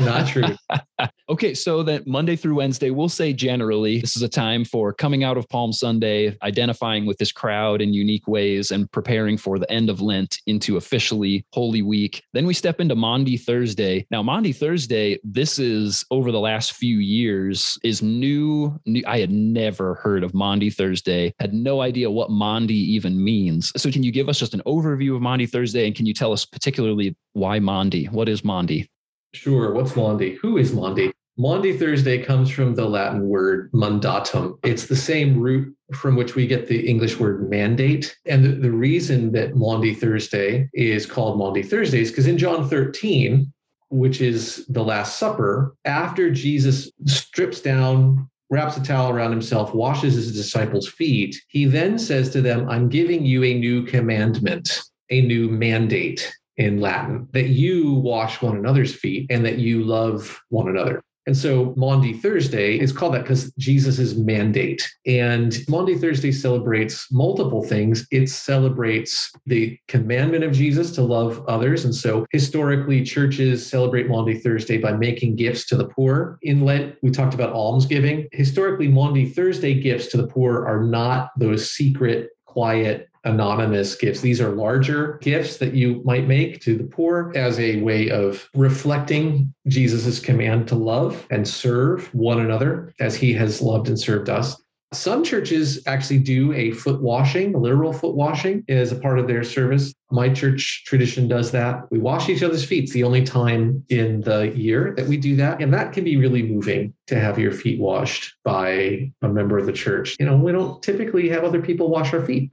not 0.00 0.28
true. 0.28 0.56
okay, 1.32 1.54
so 1.54 1.82
that 1.82 2.06
Monday 2.06 2.36
through 2.36 2.56
Wednesday, 2.56 2.90
we'll 2.90 3.08
say 3.08 3.32
generally 3.32 4.00
this 4.00 4.16
is 4.16 4.22
a 4.22 4.28
time 4.28 4.66
for 4.66 4.92
coming 4.92 5.24
out 5.24 5.38
of 5.38 5.48
Palm 5.48 5.72
Sunday, 5.72 6.36
identifying 6.42 7.06
with 7.06 7.16
this 7.16 7.32
crowd 7.32 7.80
in 7.80 7.94
unique 7.94 8.28
ways, 8.28 8.70
and 8.70 8.90
preparing 8.92 9.38
for 9.38 9.58
the 9.58 9.70
end 9.72 9.88
of 9.88 10.02
Lent 10.02 10.40
into 10.46 10.76
officially 10.76 11.44
Holy 11.52 11.80
Week. 11.80 12.22
Then 12.34 12.46
we 12.46 12.52
step 12.52 12.80
into 12.80 12.94
Maundy 12.94 13.38
Thursday. 13.38 14.06
Now, 14.10 14.22
Maundy 14.22 14.52
Thursday, 14.52 15.18
this 15.24 15.58
is 15.58 16.04
over 16.10 16.30
the 16.30 16.40
last 16.40 16.74
few 16.74 16.98
years 16.98 17.78
is 17.82 18.02
new. 18.02 18.78
new 18.84 19.02
I 19.06 19.18
had 19.18 19.30
never 19.30 19.94
heard 19.96 20.24
of 20.24 20.34
Maundy 20.34 20.68
Thursday 20.68 21.34
had 21.40 21.54
no 21.54 21.80
idea 21.80 22.10
what 22.10 22.30
Maundy 22.30 22.74
even 22.74 23.22
means. 23.24 23.72
So, 23.74 23.90
can 23.90 24.02
you 24.02 24.12
give 24.12 24.28
us 24.28 24.38
just 24.38 24.52
an 24.52 24.62
overview 24.66 25.16
of 25.16 25.22
Maundy 25.22 25.46
Thursday 25.46 25.86
and 25.86 25.96
can 25.96 26.04
you 26.04 26.12
tell 26.12 26.32
us 26.32 26.44
particularly 26.44 27.16
why 27.32 27.58
Maundy? 27.58 28.04
What 28.06 28.28
is 28.28 28.44
Maundy? 28.44 28.90
Sure. 29.32 29.72
What's 29.72 29.96
Maundy? 29.96 30.34
Who 30.36 30.58
is 30.58 30.74
Maundy? 30.74 31.10
Maundy 31.38 31.76
Thursday 31.76 32.22
comes 32.22 32.50
from 32.50 32.74
the 32.74 32.84
Latin 32.84 33.26
word 33.26 33.72
mandatum. 33.72 34.58
It's 34.62 34.86
the 34.86 34.96
same 34.96 35.40
root 35.40 35.74
from 35.94 36.14
which 36.14 36.34
we 36.34 36.46
get 36.46 36.66
the 36.66 36.86
English 36.86 37.18
word 37.18 37.48
mandate. 37.48 38.14
And 38.26 38.44
the, 38.44 38.50
the 38.50 38.70
reason 38.70 39.32
that 39.32 39.56
Maundy 39.56 39.94
Thursday 39.94 40.68
is 40.74 41.06
called 41.06 41.38
Maundy 41.38 41.62
Thursday 41.62 42.02
is 42.02 42.10
because 42.10 42.26
in 42.26 42.36
John 42.36 42.68
13, 42.68 43.50
which 43.88 44.20
is 44.20 44.66
the 44.68 44.84
Last 44.84 45.18
Supper, 45.18 45.74
after 45.86 46.30
Jesus 46.30 46.90
strips 47.06 47.60
down 47.60 48.28
wraps 48.50 48.76
a 48.76 48.82
towel 48.82 49.10
around 49.10 49.30
himself, 49.30 49.74
washes 49.74 50.14
his 50.14 50.34
disciples' 50.34 50.86
feet. 50.86 51.34
He 51.48 51.64
then 51.64 51.98
says 51.98 52.28
to 52.30 52.42
them, 52.42 52.68
I'm 52.68 52.90
giving 52.90 53.24
you 53.24 53.42
a 53.42 53.54
new 53.54 53.82
commandment, 53.84 54.82
a 55.08 55.22
new 55.22 55.48
mandate 55.48 56.30
in 56.58 56.78
Latin, 56.78 57.26
that 57.32 57.48
you 57.48 57.94
wash 57.94 58.42
one 58.42 58.58
another's 58.58 58.94
feet 58.94 59.28
and 59.30 59.42
that 59.46 59.56
you 59.56 59.82
love 59.82 60.38
one 60.50 60.68
another. 60.68 61.02
And 61.26 61.36
so 61.36 61.72
Maundy 61.76 62.12
Thursday 62.12 62.78
is 62.78 62.92
called 62.92 63.14
that 63.14 63.22
because 63.22 63.52
Jesus' 63.54 64.14
mandate. 64.16 64.88
And 65.06 65.56
Maundy 65.68 65.96
Thursday 65.96 66.32
celebrates 66.32 67.10
multiple 67.12 67.62
things. 67.62 68.06
It 68.10 68.28
celebrates 68.28 69.32
the 69.46 69.78
commandment 69.88 70.44
of 70.44 70.52
Jesus 70.52 70.90
to 70.92 71.02
love 71.02 71.44
others. 71.46 71.84
And 71.84 71.94
so 71.94 72.26
historically, 72.30 73.02
churches 73.04 73.64
celebrate 73.66 74.08
Maundy 74.08 74.38
Thursday 74.38 74.78
by 74.78 74.92
making 74.92 75.36
gifts 75.36 75.66
to 75.66 75.76
the 75.76 75.86
poor. 75.86 76.38
In 76.42 76.64
Lent, 76.64 76.96
we 77.02 77.10
talked 77.10 77.34
about 77.34 77.52
almsgiving. 77.52 78.28
Historically, 78.32 78.88
Maundy 78.88 79.28
Thursday 79.28 79.80
gifts 79.80 80.08
to 80.08 80.16
the 80.16 80.26
poor 80.26 80.66
are 80.66 80.82
not 80.82 81.30
those 81.38 81.70
secret, 81.70 82.30
quiet 82.46 83.08
anonymous 83.24 83.94
gifts. 83.94 84.20
These 84.20 84.40
are 84.40 84.50
larger 84.50 85.18
gifts 85.22 85.56
that 85.58 85.74
you 85.74 86.02
might 86.04 86.26
make 86.26 86.60
to 86.62 86.76
the 86.76 86.84
poor 86.84 87.32
as 87.34 87.58
a 87.58 87.80
way 87.82 88.10
of 88.10 88.48
reflecting 88.54 89.54
Jesus' 89.68 90.18
command 90.18 90.68
to 90.68 90.74
love 90.74 91.26
and 91.30 91.46
serve 91.46 92.12
one 92.14 92.40
another 92.40 92.92
as 93.00 93.14
he 93.14 93.32
has 93.34 93.62
loved 93.62 93.88
and 93.88 93.98
served 93.98 94.28
us. 94.28 94.60
Some 94.92 95.24
churches 95.24 95.82
actually 95.86 96.18
do 96.18 96.52
a 96.52 96.72
foot 96.72 97.00
washing, 97.00 97.54
a 97.54 97.58
literal 97.58 97.94
foot 97.94 98.14
washing, 98.14 98.62
as 98.68 98.92
a 98.92 98.96
part 98.96 99.18
of 99.18 99.26
their 99.26 99.42
service. 99.42 99.94
My 100.10 100.28
church 100.28 100.84
tradition 100.84 101.28
does 101.28 101.50
that. 101.52 101.90
We 101.90 101.98
wash 101.98 102.28
each 102.28 102.42
other's 102.42 102.62
feet. 102.62 102.84
It's 102.84 102.92
the 102.92 103.04
only 103.04 103.24
time 103.24 103.82
in 103.88 104.20
the 104.20 104.52
year 104.54 104.92
that 104.98 105.06
we 105.06 105.16
do 105.16 105.34
that. 105.36 105.62
And 105.62 105.72
that 105.72 105.94
can 105.94 106.04
be 106.04 106.18
really 106.18 106.42
moving 106.42 106.92
to 107.06 107.18
have 107.18 107.38
your 107.38 107.52
feet 107.52 107.80
washed 107.80 108.34
by 108.44 109.12
a 109.22 109.28
member 109.28 109.56
of 109.56 109.64
the 109.64 109.72
church. 109.72 110.14
You 110.20 110.26
know, 110.26 110.36
we 110.36 110.52
don't 110.52 110.82
typically 110.82 111.30
have 111.30 111.42
other 111.42 111.62
people 111.62 111.88
wash 111.88 112.12
our 112.12 112.26
feet. 112.26 112.52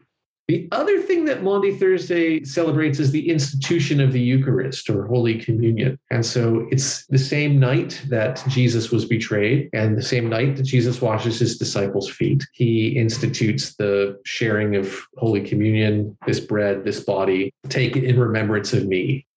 The 0.49 0.67
other 0.71 0.99
thing 0.99 1.25
that 1.25 1.43
Maundy 1.43 1.77
Thursday 1.77 2.43
celebrates 2.43 2.97
is 2.97 3.12
the 3.12 3.29
institution 3.29 4.01
of 4.01 4.12
the 4.12 4.19
Eucharist 4.19 4.89
or 4.89 5.05
Holy 5.05 5.38
Communion. 5.38 5.99
And 6.09 6.25
so 6.25 6.67
it's 6.71 7.05
the 7.05 7.19
same 7.19 7.59
night 7.59 8.01
that 8.09 8.43
Jesus 8.47 8.89
was 8.89 9.05
betrayed 9.05 9.69
and 9.73 9.95
the 9.95 10.01
same 10.01 10.27
night 10.27 10.55
that 10.55 10.63
Jesus 10.63 11.03
washes 11.03 11.38
his 11.38 11.59
disciples' 11.59 12.09
feet. 12.09 12.47
He 12.53 12.97
institutes 12.97 13.75
the 13.75 14.19
sharing 14.25 14.75
of 14.75 14.99
Holy 15.17 15.41
Communion, 15.41 16.17
this 16.25 16.39
bread, 16.39 16.83
this 16.83 17.01
body, 17.01 17.53
take 17.67 17.95
it 17.95 18.03
in 18.03 18.19
remembrance 18.19 18.73
of 18.73 18.88
me. 18.88 19.27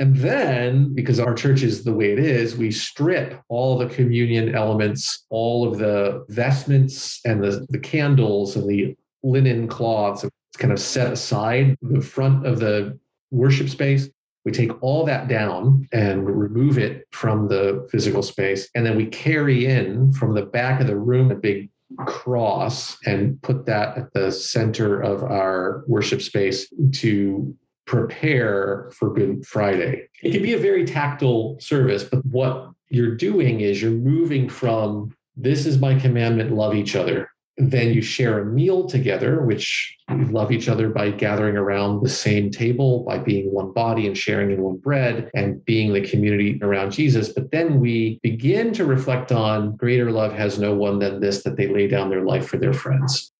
And 0.00 0.16
then, 0.16 0.92
because 0.94 1.20
our 1.20 1.34
church 1.34 1.62
is 1.62 1.84
the 1.84 1.94
way 1.94 2.12
it 2.12 2.18
is, 2.18 2.56
we 2.56 2.72
strip 2.72 3.40
all 3.48 3.78
the 3.78 3.86
communion 3.86 4.56
elements, 4.56 5.26
all 5.30 5.68
of 5.68 5.78
the 5.78 6.24
vestments 6.28 7.20
and 7.24 7.40
the, 7.40 7.64
the 7.70 7.78
candles 7.78 8.56
and 8.56 8.68
the 8.68 8.96
linen 9.22 9.68
cloths 9.68 10.24
kind 10.56 10.72
of 10.72 10.80
set 10.80 11.12
aside 11.12 11.76
the 11.82 12.00
front 12.00 12.46
of 12.46 12.58
the 12.58 12.98
worship 13.30 13.68
space. 13.68 14.08
We 14.44 14.52
take 14.52 14.80
all 14.82 15.04
that 15.06 15.28
down 15.28 15.88
and 15.92 16.24
remove 16.24 16.78
it 16.78 17.06
from 17.10 17.48
the 17.48 17.86
physical 17.90 18.22
space. 18.22 18.68
And 18.74 18.86
then 18.86 18.96
we 18.96 19.06
carry 19.06 19.66
in 19.66 20.12
from 20.12 20.34
the 20.34 20.46
back 20.46 20.80
of 20.80 20.86
the 20.86 20.96
room 20.96 21.30
a 21.30 21.34
big 21.34 21.68
cross 22.06 22.96
and 23.06 23.40
put 23.42 23.66
that 23.66 23.96
at 23.98 24.12
the 24.12 24.30
center 24.30 25.00
of 25.00 25.22
our 25.24 25.84
worship 25.86 26.22
space 26.22 26.72
to 26.92 27.56
prepare 27.86 28.90
for 28.92 29.12
Good 29.12 29.46
Friday. 29.46 30.08
It 30.22 30.32
can 30.32 30.42
be 30.42 30.54
a 30.54 30.58
very 30.58 30.84
tactile 30.84 31.56
service, 31.60 32.04
but 32.04 32.24
what 32.26 32.70
you're 32.88 33.14
doing 33.14 33.60
is 33.60 33.80
you're 33.80 33.90
moving 33.92 34.48
from 34.48 35.14
this 35.36 35.66
is 35.66 35.78
my 35.78 35.94
commandment, 35.98 36.52
love 36.52 36.74
each 36.74 36.96
other, 36.96 37.30
then 37.58 37.94
you 37.94 38.02
share 38.02 38.40
a 38.40 38.44
meal 38.44 38.86
together, 38.86 39.42
which 39.42 39.96
you 40.10 40.26
love 40.26 40.52
each 40.52 40.68
other 40.68 40.90
by 40.90 41.10
gathering 41.10 41.56
around 41.56 42.02
the 42.02 42.08
same 42.08 42.50
table, 42.50 43.02
by 43.04 43.18
being 43.18 43.50
one 43.50 43.72
body 43.72 44.06
and 44.06 44.16
sharing 44.16 44.50
in 44.50 44.60
one 44.60 44.76
bread 44.76 45.30
and 45.34 45.64
being 45.64 45.92
the 45.92 46.06
community 46.06 46.58
around 46.62 46.90
Jesus. 46.92 47.30
But 47.30 47.50
then 47.50 47.80
we 47.80 48.20
begin 48.22 48.74
to 48.74 48.84
reflect 48.84 49.32
on 49.32 49.74
greater 49.76 50.10
love 50.10 50.32
has 50.34 50.58
no 50.58 50.74
one 50.74 50.98
than 50.98 51.20
this, 51.20 51.44
that 51.44 51.56
they 51.56 51.66
lay 51.66 51.88
down 51.88 52.10
their 52.10 52.24
life 52.24 52.46
for 52.46 52.58
their 52.58 52.74
friends. 52.74 53.32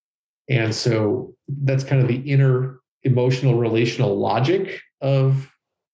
And 0.49 0.75
so 0.75 1.35
that's 1.49 1.85
kind 1.85 2.01
of 2.01 2.09
the 2.09 2.21
inner 2.21 2.81
emotional 3.03 3.59
relational 3.59 4.19
logic 4.19 4.81
of 5.03 5.51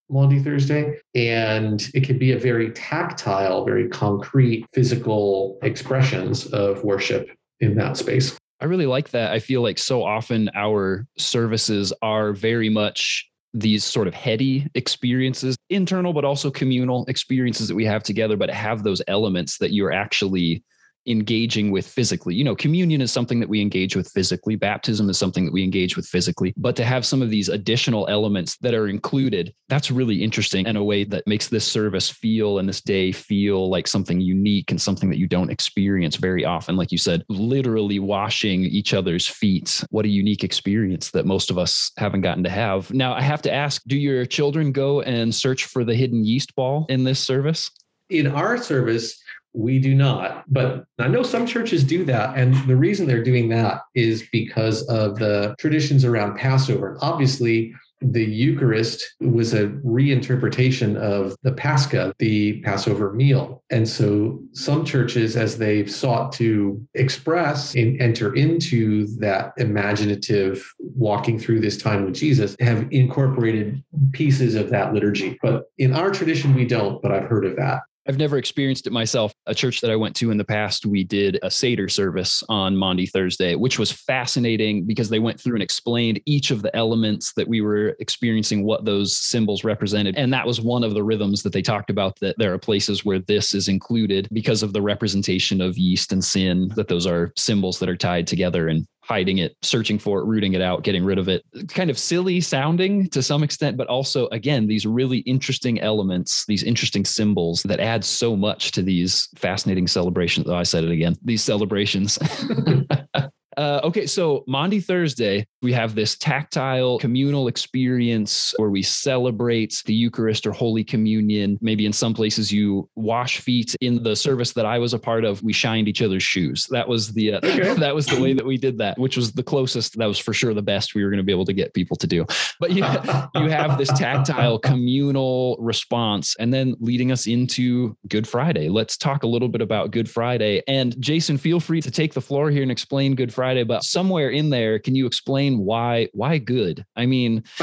Maundy 0.08 0.38
Thursday. 0.38 0.96
And 1.14 1.90
it 1.92 2.04
can 2.04 2.18
be 2.18 2.32
a 2.32 2.38
very 2.38 2.70
tactile, 2.70 3.64
very 3.64 3.88
concrete 3.88 4.64
physical 4.72 5.58
expressions 5.62 6.46
of 6.46 6.84
worship 6.84 7.28
in 7.62 7.76
that 7.76 7.96
space. 7.96 8.36
I 8.60 8.66
really 8.66 8.86
like 8.86 9.10
that. 9.10 9.32
I 9.32 9.38
feel 9.38 9.62
like 9.62 9.78
so 9.78 10.04
often 10.04 10.50
our 10.54 11.06
services 11.16 11.92
are 12.02 12.32
very 12.32 12.68
much 12.68 13.28
these 13.54 13.84
sort 13.84 14.08
of 14.08 14.14
heady 14.14 14.68
experiences, 14.74 15.56
internal, 15.68 16.12
but 16.12 16.24
also 16.24 16.50
communal 16.50 17.04
experiences 17.06 17.68
that 17.68 17.74
we 17.74 17.84
have 17.84 18.02
together, 18.02 18.36
but 18.36 18.50
have 18.50 18.82
those 18.82 19.02
elements 19.08 19.58
that 19.58 19.72
you're 19.72 19.92
actually 19.92 20.62
engaging 21.06 21.70
with 21.70 21.86
physically. 21.86 22.34
You 22.34 22.44
know, 22.44 22.54
communion 22.54 23.00
is 23.00 23.12
something 23.12 23.40
that 23.40 23.48
we 23.48 23.60
engage 23.60 23.96
with 23.96 24.08
physically, 24.08 24.56
baptism 24.56 25.10
is 25.10 25.18
something 25.18 25.44
that 25.44 25.52
we 25.52 25.64
engage 25.64 25.96
with 25.96 26.06
physically, 26.06 26.52
but 26.56 26.76
to 26.76 26.84
have 26.84 27.04
some 27.04 27.22
of 27.22 27.30
these 27.30 27.48
additional 27.48 28.06
elements 28.08 28.56
that 28.58 28.74
are 28.74 28.88
included, 28.88 29.54
that's 29.68 29.90
really 29.90 30.22
interesting 30.22 30.66
in 30.66 30.76
a 30.76 30.84
way 30.84 31.04
that 31.04 31.26
makes 31.26 31.48
this 31.48 31.66
service 31.66 32.10
feel 32.10 32.58
and 32.58 32.68
this 32.68 32.80
day 32.80 33.12
feel 33.12 33.68
like 33.68 33.86
something 33.86 34.20
unique 34.20 34.70
and 34.70 34.80
something 34.80 35.10
that 35.10 35.18
you 35.18 35.26
don't 35.26 35.50
experience 35.50 36.16
very 36.16 36.44
often. 36.44 36.76
Like 36.76 36.92
you 36.92 36.98
said, 36.98 37.24
literally 37.28 37.98
washing 37.98 38.64
each 38.64 38.94
other's 38.94 39.26
feet. 39.26 39.84
What 39.90 40.04
a 40.04 40.08
unique 40.08 40.44
experience 40.44 41.10
that 41.12 41.26
most 41.26 41.50
of 41.50 41.58
us 41.58 41.90
haven't 41.96 42.22
gotten 42.22 42.44
to 42.44 42.50
have. 42.50 42.92
Now, 42.92 43.14
I 43.14 43.22
have 43.22 43.42
to 43.42 43.52
ask 43.52 43.82
do 43.86 43.96
your 43.96 44.26
children 44.26 44.72
go 44.72 45.02
and 45.02 45.34
search 45.34 45.64
for 45.64 45.84
the 45.84 45.94
hidden 45.94 46.24
yeast 46.24 46.54
ball 46.54 46.86
in 46.88 47.04
this 47.04 47.20
service? 47.20 47.70
In 48.10 48.26
our 48.26 48.58
service, 48.58 49.21
we 49.54 49.78
do 49.78 49.94
not, 49.94 50.44
but 50.52 50.84
I 50.98 51.08
know 51.08 51.22
some 51.22 51.46
churches 51.46 51.84
do 51.84 52.04
that. 52.06 52.36
And 52.36 52.54
the 52.66 52.76
reason 52.76 53.06
they're 53.06 53.22
doing 53.22 53.48
that 53.50 53.82
is 53.94 54.28
because 54.32 54.82
of 54.88 55.18
the 55.18 55.54
traditions 55.58 56.04
around 56.04 56.36
Passover. 56.38 56.96
Obviously, 57.00 57.74
the 58.04 58.24
Eucharist 58.24 59.14
was 59.20 59.54
a 59.54 59.68
reinterpretation 59.68 60.96
of 60.96 61.36
the 61.42 61.52
Pascha, 61.52 62.12
the 62.18 62.60
Passover 62.62 63.12
meal. 63.12 63.62
And 63.70 63.88
so 63.88 64.40
some 64.52 64.84
churches, 64.84 65.36
as 65.36 65.58
they've 65.58 65.90
sought 65.90 66.32
to 66.32 66.84
express 66.94 67.74
and 67.74 68.00
enter 68.00 68.34
into 68.34 69.06
that 69.18 69.52
imaginative 69.56 70.68
walking 70.80 71.38
through 71.38 71.60
this 71.60 71.76
time 71.76 72.04
with 72.04 72.14
Jesus, 72.14 72.56
have 72.58 72.88
incorporated 72.90 73.82
pieces 74.12 74.56
of 74.56 74.70
that 74.70 74.92
liturgy. 74.92 75.38
But 75.40 75.66
in 75.78 75.94
our 75.94 76.10
tradition, 76.10 76.54
we 76.54 76.66
don't, 76.66 77.00
but 77.02 77.12
I've 77.12 77.28
heard 77.28 77.44
of 77.44 77.56
that. 77.56 77.82
I've 78.08 78.18
never 78.18 78.36
experienced 78.36 78.86
it 78.86 78.92
myself. 78.92 79.32
A 79.46 79.54
church 79.54 79.80
that 79.80 79.90
I 79.90 79.96
went 79.96 80.16
to 80.16 80.32
in 80.32 80.36
the 80.36 80.44
past, 80.44 80.84
we 80.86 81.04
did 81.04 81.38
a 81.42 81.50
Seder 81.50 81.88
service 81.88 82.42
on 82.48 82.76
Maundy 82.76 83.06
Thursday, 83.06 83.54
which 83.54 83.78
was 83.78 83.92
fascinating 83.92 84.84
because 84.84 85.08
they 85.08 85.20
went 85.20 85.40
through 85.40 85.54
and 85.54 85.62
explained 85.62 86.20
each 86.26 86.50
of 86.50 86.62
the 86.62 86.74
elements 86.74 87.32
that 87.34 87.46
we 87.46 87.60
were 87.60 87.94
experiencing, 88.00 88.64
what 88.64 88.84
those 88.84 89.16
symbols 89.16 89.62
represented. 89.62 90.16
And 90.16 90.32
that 90.32 90.46
was 90.46 90.60
one 90.60 90.82
of 90.82 90.94
the 90.94 91.04
rhythms 91.04 91.42
that 91.44 91.52
they 91.52 91.62
talked 91.62 91.90
about 91.90 92.18
that 92.20 92.36
there 92.38 92.52
are 92.52 92.58
places 92.58 93.04
where 93.04 93.20
this 93.20 93.54
is 93.54 93.68
included 93.68 94.28
because 94.32 94.64
of 94.64 94.72
the 94.72 94.82
representation 94.82 95.60
of 95.60 95.78
yeast 95.78 96.12
and 96.12 96.24
sin, 96.24 96.72
that 96.74 96.88
those 96.88 97.06
are 97.06 97.32
symbols 97.36 97.78
that 97.78 97.88
are 97.88 97.96
tied 97.96 98.26
together. 98.26 98.66
And 98.66 98.84
hiding 99.02 99.38
it, 99.38 99.56
searching 99.62 99.98
for 99.98 100.20
it, 100.20 100.26
rooting 100.26 100.52
it 100.54 100.62
out, 100.62 100.84
getting 100.84 101.04
rid 101.04 101.18
of 101.18 101.28
it. 101.28 101.44
Kind 101.68 101.90
of 101.90 101.98
silly 101.98 102.40
sounding 102.40 103.08
to 103.10 103.22
some 103.22 103.42
extent, 103.42 103.76
but 103.76 103.88
also, 103.88 104.28
again, 104.28 104.66
these 104.66 104.86
really 104.86 105.18
interesting 105.18 105.80
elements, 105.80 106.46
these 106.46 106.62
interesting 106.62 107.04
symbols 107.04 107.62
that 107.64 107.80
add 107.80 108.04
so 108.04 108.36
much 108.36 108.70
to 108.72 108.82
these 108.82 109.28
fascinating 109.36 109.86
celebrations. 109.86 110.48
Oh, 110.48 110.54
I 110.54 110.62
said 110.62 110.84
it 110.84 110.90
again. 110.90 111.16
These 111.22 111.42
celebrations. 111.42 112.18
Uh, 113.56 113.80
okay, 113.84 114.06
so 114.06 114.44
Maundy 114.46 114.80
Thursday, 114.80 115.46
we 115.60 115.72
have 115.72 115.94
this 115.94 116.16
tactile 116.16 116.98
communal 116.98 117.48
experience 117.48 118.54
where 118.56 118.70
we 118.70 118.82
celebrate 118.82 119.82
the 119.86 119.94
Eucharist 119.94 120.46
or 120.46 120.52
Holy 120.52 120.82
Communion. 120.82 121.58
Maybe 121.60 121.86
in 121.86 121.92
some 121.92 122.14
places 122.14 122.50
you 122.50 122.88
wash 122.96 123.38
feet. 123.38 123.74
In 123.80 124.02
the 124.02 124.16
service 124.16 124.52
that 124.54 124.66
I 124.66 124.78
was 124.78 124.94
a 124.94 124.98
part 124.98 125.24
of, 125.24 125.42
we 125.42 125.52
shined 125.52 125.88
each 125.88 126.02
other's 126.02 126.22
shoes. 126.22 126.66
That 126.70 126.88
was 126.88 127.12
the 127.12 127.34
uh, 127.34 127.40
okay. 127.44 127.74
that 127.78 127.94
was 127.94 128.06
the 128.06 128.20
way 128.20 128.32
that 128.32 128.44
we 128.44 128.56
did 128.56 128.78
that, 128.78 128.98
which 128.98 129.16
was 129.16 129.32
the 129.32 129.42
closest. 129.42 129.98
That 129.98 130.06
was 130.06 130.18
for 130.18 130.32
sure 130.32 130.54
the 130.54 130.62
best 130.62 130.94
we 130.94 131.04
were 131.04 131.10
going 131.10 131.18
to 131.18 131.24
be 131.24 131.32
able 131.32 131.44
to 131.44 131.52
get 131.52 131.74
people 131.74 131.96
to 131.98 132.06
do. 132.06 132.24
But 132.58 132.72
you 132.72 132.84
you 133.34 133.48
have 133.48 133.78
this 133.78 133.88
tactile 133.90 134.58
communal 134.58 135.56
response, 135.58 136.34
and 136.38 136.52
then 136.52 136.74
leading 136.80 137.12
us 137.12 137.26
into 137.26 137.96
Good 138.08 138.26
Friday. 138.26 138.68
Let's 138.68 138.96
talk 138.96 139.22
a 139.22 139.28
little 139.28 139.48
bit 139.48 139.60
about 139.60 139.90
Good 139.90 140.08
Friday. 140.08 140.62
And 140.66 140.98
Jason, 141.00 141.38
feel 141.38 141.60
free 141.60 141.82
to 141.82 141.90
take 141.90 142.14
the 142.14 142.20
floor 142.20 142.50
here 142.50 142.62
and 142.62 142.70
explain 142.70 143.14
Good 143.14 143.32
Friday 143.32 143.41
Friday, 143.42 143.64
but 143.64 143.82
somewhere 143.82 144.30
in 144.30 144.50
there, 144.50 144.78
can 144.78 144.94
you 144.94 145.04
explain 145.04 145.58
why 145.58 146.06
why 146.12 146.38
good? 146.38 146.86
I 146.94 147.06
mean, 147.06 147.42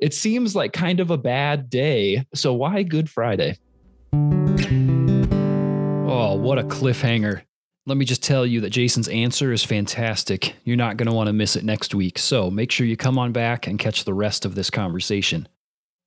it 0.00 0.14
seems 0.14 0.56
like 0.56 0.72
kind 0.72 0.98
of 0.98 1.12
a 1.12 1.16
bad 1.16 1.70
day. 1.70 2.26
So 2.34 2.52
why 2.52 2.82
Good 2.82 3.08
Friday? 3.08 3.56
Oh, 6.08 6.34
what 6.34 6.58
a 6.58 6.64
cliffhanger. 6.64 7.42
Let 7.86 7.96
me 7.96 8.04
just 8.04 8.24
tell 8.24 8.44
you 8.44 8.60
that 8.62 8.70
Jason's 8.70 9.06
answer 9.06 9.52
is 9.52 9.62
fantastic. 9.62 10.56
You're 10.64 10.76
not 10.76 10.96
going 10.96 11.06
to 11.06 11.14
want 11.14 11.28
to 11.28 11.32
miss 11.32 11.54
it 11.54 11.62
next 11.62 11.94
week. 11.94 12.18
So 12.18 12.50
make 12.50 12.72
sure 12.72 12.84
you 12.84 12.96
come 12.96 13.20
on 13.20 13.30
back 13.30 13.68
and 13.68 13.78
catch 13.78 14.04
the 14.04 14.12
rest 14.12 14.44
of 14.44 14.56
this 14.56 14.70
conversation. 14.70 15.46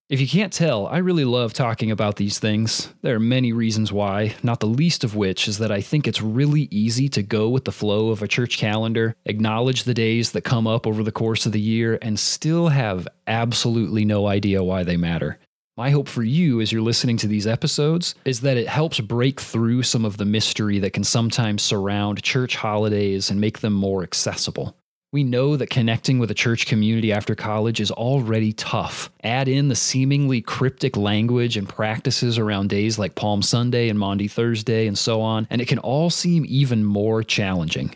If 0.07 0.21
you 0.21 0.27
can't 0.27 0.53
tell, 0.53 0.85
I 0.85 0.99
really 0.99 1.25
love 1.25 1.51
talking 1.51 1.89
about 1.89 2.17
these 2.17 2.37
things. 2.37 2.93
There 3.01 3.15
are 3.15 3.19
many 3.19 3.53
reasons 3.53 3.91
why, 3.91 4.35
not 4.43 4.59
the 4.59 4.67
least 4.67 5.03
of 5.03 5.15
which 5.15 5.47
is 5.47 5.57
that 5.57 5.71
I 5.71 5.81
think 5.81 6.07
it's 6.07 6.21
really 6.21 6.67
easy 6.69 7.09
to 7.09 7.23
go 7.23 7.49
with 7.49 7.65
the 7.65 7.71
flow 7.71 8.09
of 8.09 8.21
a 8.21 8.27
church 8.27 8.59
calendar, 8.59 9.15
acknowledge 9.25 9.83
the 9.83 9.95
days 9.95 10.33
that 10.33 10.43
come 10.43 10.67
up 10.67 10.85
over 10.85 11.01
the 11.01 11.11
course 11.11 11.47
of 11.47 11.53
the 11.53 11.59
year, 11.59 11.97
and 12.03 12.19
still 12.19 12.67
have 12.67 13.07
absolutely 13.25 14.05
no 14.05 14.27
idea 14.27 14.63
why 14.63 14.83
they 14.83 14.95
matter. 14.95 15.39
My 15.75 15.89
hope 15.89 16.07
for 16.07 16.21
you 16.21 16.61
as 16.61 16.71
you're 16.71 16.83
listening 16.83 17.17
to 17.17 17.27
these 17.27 17.47
episodes 17.47 18.13
is 18.25 18.41
that 18.41 18.57
it 18.57 18.67
helps 18.67 18.99
break 18.99 19.41
through 19.41 19.81
some 19.81 20.05
of 20.05 20.17
the 20.17 20.25
mystery 20.25 20.77
that 20.79 20.93
can 20.93 21.03
sometimes 21.03 21.63
surround 21.63 22.21
church 22.21 22.57
holidays 22.57 23.31
and 23.31 23.41
make 23.41 23.61
them 23.61 23.73
more 23.73 24.03
accessible. 24.03 24.77
We 25.15 25.23
know 25.23 25.55
that 25.55 25.69
connecting 25.69 26.19
with 26.19 26.29
a 26.29 26.33
church 26.33 26.65
community 26.65 27.13
after 27.13 27.35
college 27.35 27.79
is 27.79 27.89
already 27.89 28.51
tough. 28.51 29.09
Add 29.23 29.47
in 29.47 29.69
the 29.69 29.73
seemingly 29.75 30.41
cryptic 30.41 30.97
language 30.97 31.55
and 31.55 31.69
practices 31.69 32.37
around 32.37 32.67
days 32.67 32.99
like 32.99 33.15
Palm 33.15 33.41
Sunday 33.41 33.87
and 33.87 33.97
Maundy 33.97 34.27
Thursday 34.27 34.87
and 34.87 34.97
so 34.97 35.21
on, 35.21 35.47
and 35.49 35.61
it 35.61 35.69
can 35.69 35.79
all 35.79 36.09
seem 36.09 36.43
even 36.49 36.83
more 36.83 37.23
challenging. 37.23 37.95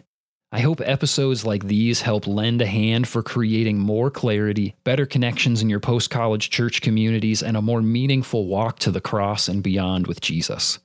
I 0.53 0.61
hope 0.61 0.79
episodes 0.79 1.45
like 1.45 1.65
these 1.65 1.99
help 1.99 2.25
lend 2.25 2.61
a 2.61 2.65
hand 2.65 3.05
for 3.05 3.21
creating 3.21 3.79
more 3.79 4.09
clarity, 4.09 4.75
better 4.85 5.05
connections 5.05 5.61
in 5.61 5.69
your 5.69 5.81
post 5.81 6.09
college 6.09 6.49
church 6.49 6.81
communities, 6.81 7.43
and 7.43 7.57
a 7.57 7.61
more 7.61 7.81
meaningful 7.81 8.47
walk 8.47 8.79
to 8.79 8.91
the 8.91 9.01
cross 9.01 9.49
and 9.49 9.61
beyond 9.61 10.07
with 10.07 10.21
Jesus. 10.21 10.79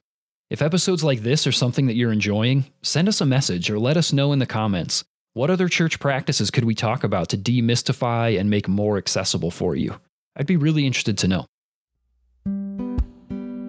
If 0.51 0.63
episodes 0.63 1.05
like 1.05 1.21
this 1.21 1.47
are 1.47 1.53
something 1.53 1.87
that 1.87 1.95
you're 1.95 2.11
enjoying, 2.11 2.65
send 2.83 3.07
us 3.07 3.21
a 3.21 3.25
message 3.25 3.71
or 3.71 3.79
let 3.79 3.97
us 3.97 4.13
know 4.13 4.33
in 4.33 4.41
the 4.41 4.47
comments. 4.47 5.05
What 5.37 5.51
other 5.51 5.69
church 5.69 5.99
practices 5.99 6.53
could 6.53 6.63
we 6.63 6.77
talk 6.77 7.03
about 7.03 7.31
to 7.31 7.37
demystify 7.37 8.39
and 8.39 8.49
make 8.49 8.69
more 8.69 8.99
accessible 8.99 9.51
for 9.51 9.75
you? 9.75 9.97
I'd 10.37 10.47
be 10.47 10.57
really 10.57 10.87
interested 10.87 11.19
to 11.19 11.27
know. 11.27 11.47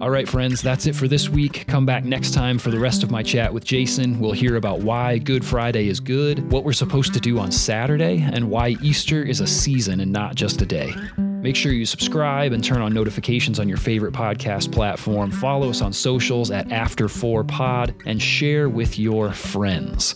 All 0.00 0.08
right, 0.08 0.28
friends, 0.28 0.62
that's 0.62 0.86
it 0.86 0.94
for 0.94 1.08
this 1.08 1.28
week. 1.28 1.66
Come 1.66 1.84
back 1.84 2.04
next 2.04 2.34
time 2.34 2.60
for 2.60 2.70
the 2.70 2.78
rest 2.78 3.02
of 3.02 3.10
my 3.10 3.24
chat 3.24 3.52
with 3.52 3.64
Jason. 3.64 4.20
We'll 4.20 4.30
hear 4.30 4.54
about 4.54 4.82
why 4.82 5.18
Good 5.18 5.44
Friday 5.44 5.88
is 5.88 5.98
good, 5.98 6.52
what 6.52 6.62
we're 6.62 6.72
supposed 6.72 7.12
to 7.14 7.20
do 7.20 7.40
on 7.40 7.50
Saturday, 7.50 8.24
and 8.32 8.48
why 8.48 8.76
Easter 8.80 9.24
is 9.24 9.40
a 9.40 9.46
season 9.48 9.98
and 9.98 10.12
not 10.12 10.36
just 10.36 10.62
a 10.62 10.66
day. 10.66 10.94
Make 11.18 11.56
sure 11.56 11.72
you 11.72 11.84
subscribe 11.84 12.52
and 12.52 12.62
turn 12.62 12.80
on 12.80 12.94
notifications 12.94 13.58
on 13.58 13.68
your 13.68 13.78
favorite 13.78 14.14
podcast 14.14 14.70
platform. 14.70 15.32
Follow 15.32 15.70
us 15.70 15.82
on 15.82 15.92
socials 15.92 16.52
at 16.52 16.68
After4Pod 16.68 18.02
and 18.06 18.22
share 18.22 18.68
with 18.68 19.00
your 19.00 19.32
friends. 19.32 20.14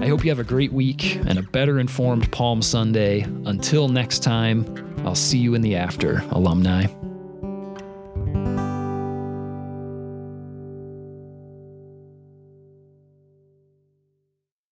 I 0.00 0.08
hope 0.08 0.24
you 0.24 0.30
have 0.30 0.38
a 0.38 0.44
great 0.44 0.72
week 0.72 1.16
and 1.26 1.38
a 1.38 1.42
better 1.42 1.78
informed 1.78 2.32
Palm 2.32 2.62
Sunday. 2.62 3.20
Until 3.44 3.88
next 3.88 4.22
time, 4.22 4.64
I'll 5.04 5.14
see 5.14 5.38
you 5.38 5.54
in 5.54 5.60
the 5.60 5.76
after, 5.76 6.24
alumni. 6.30 6.86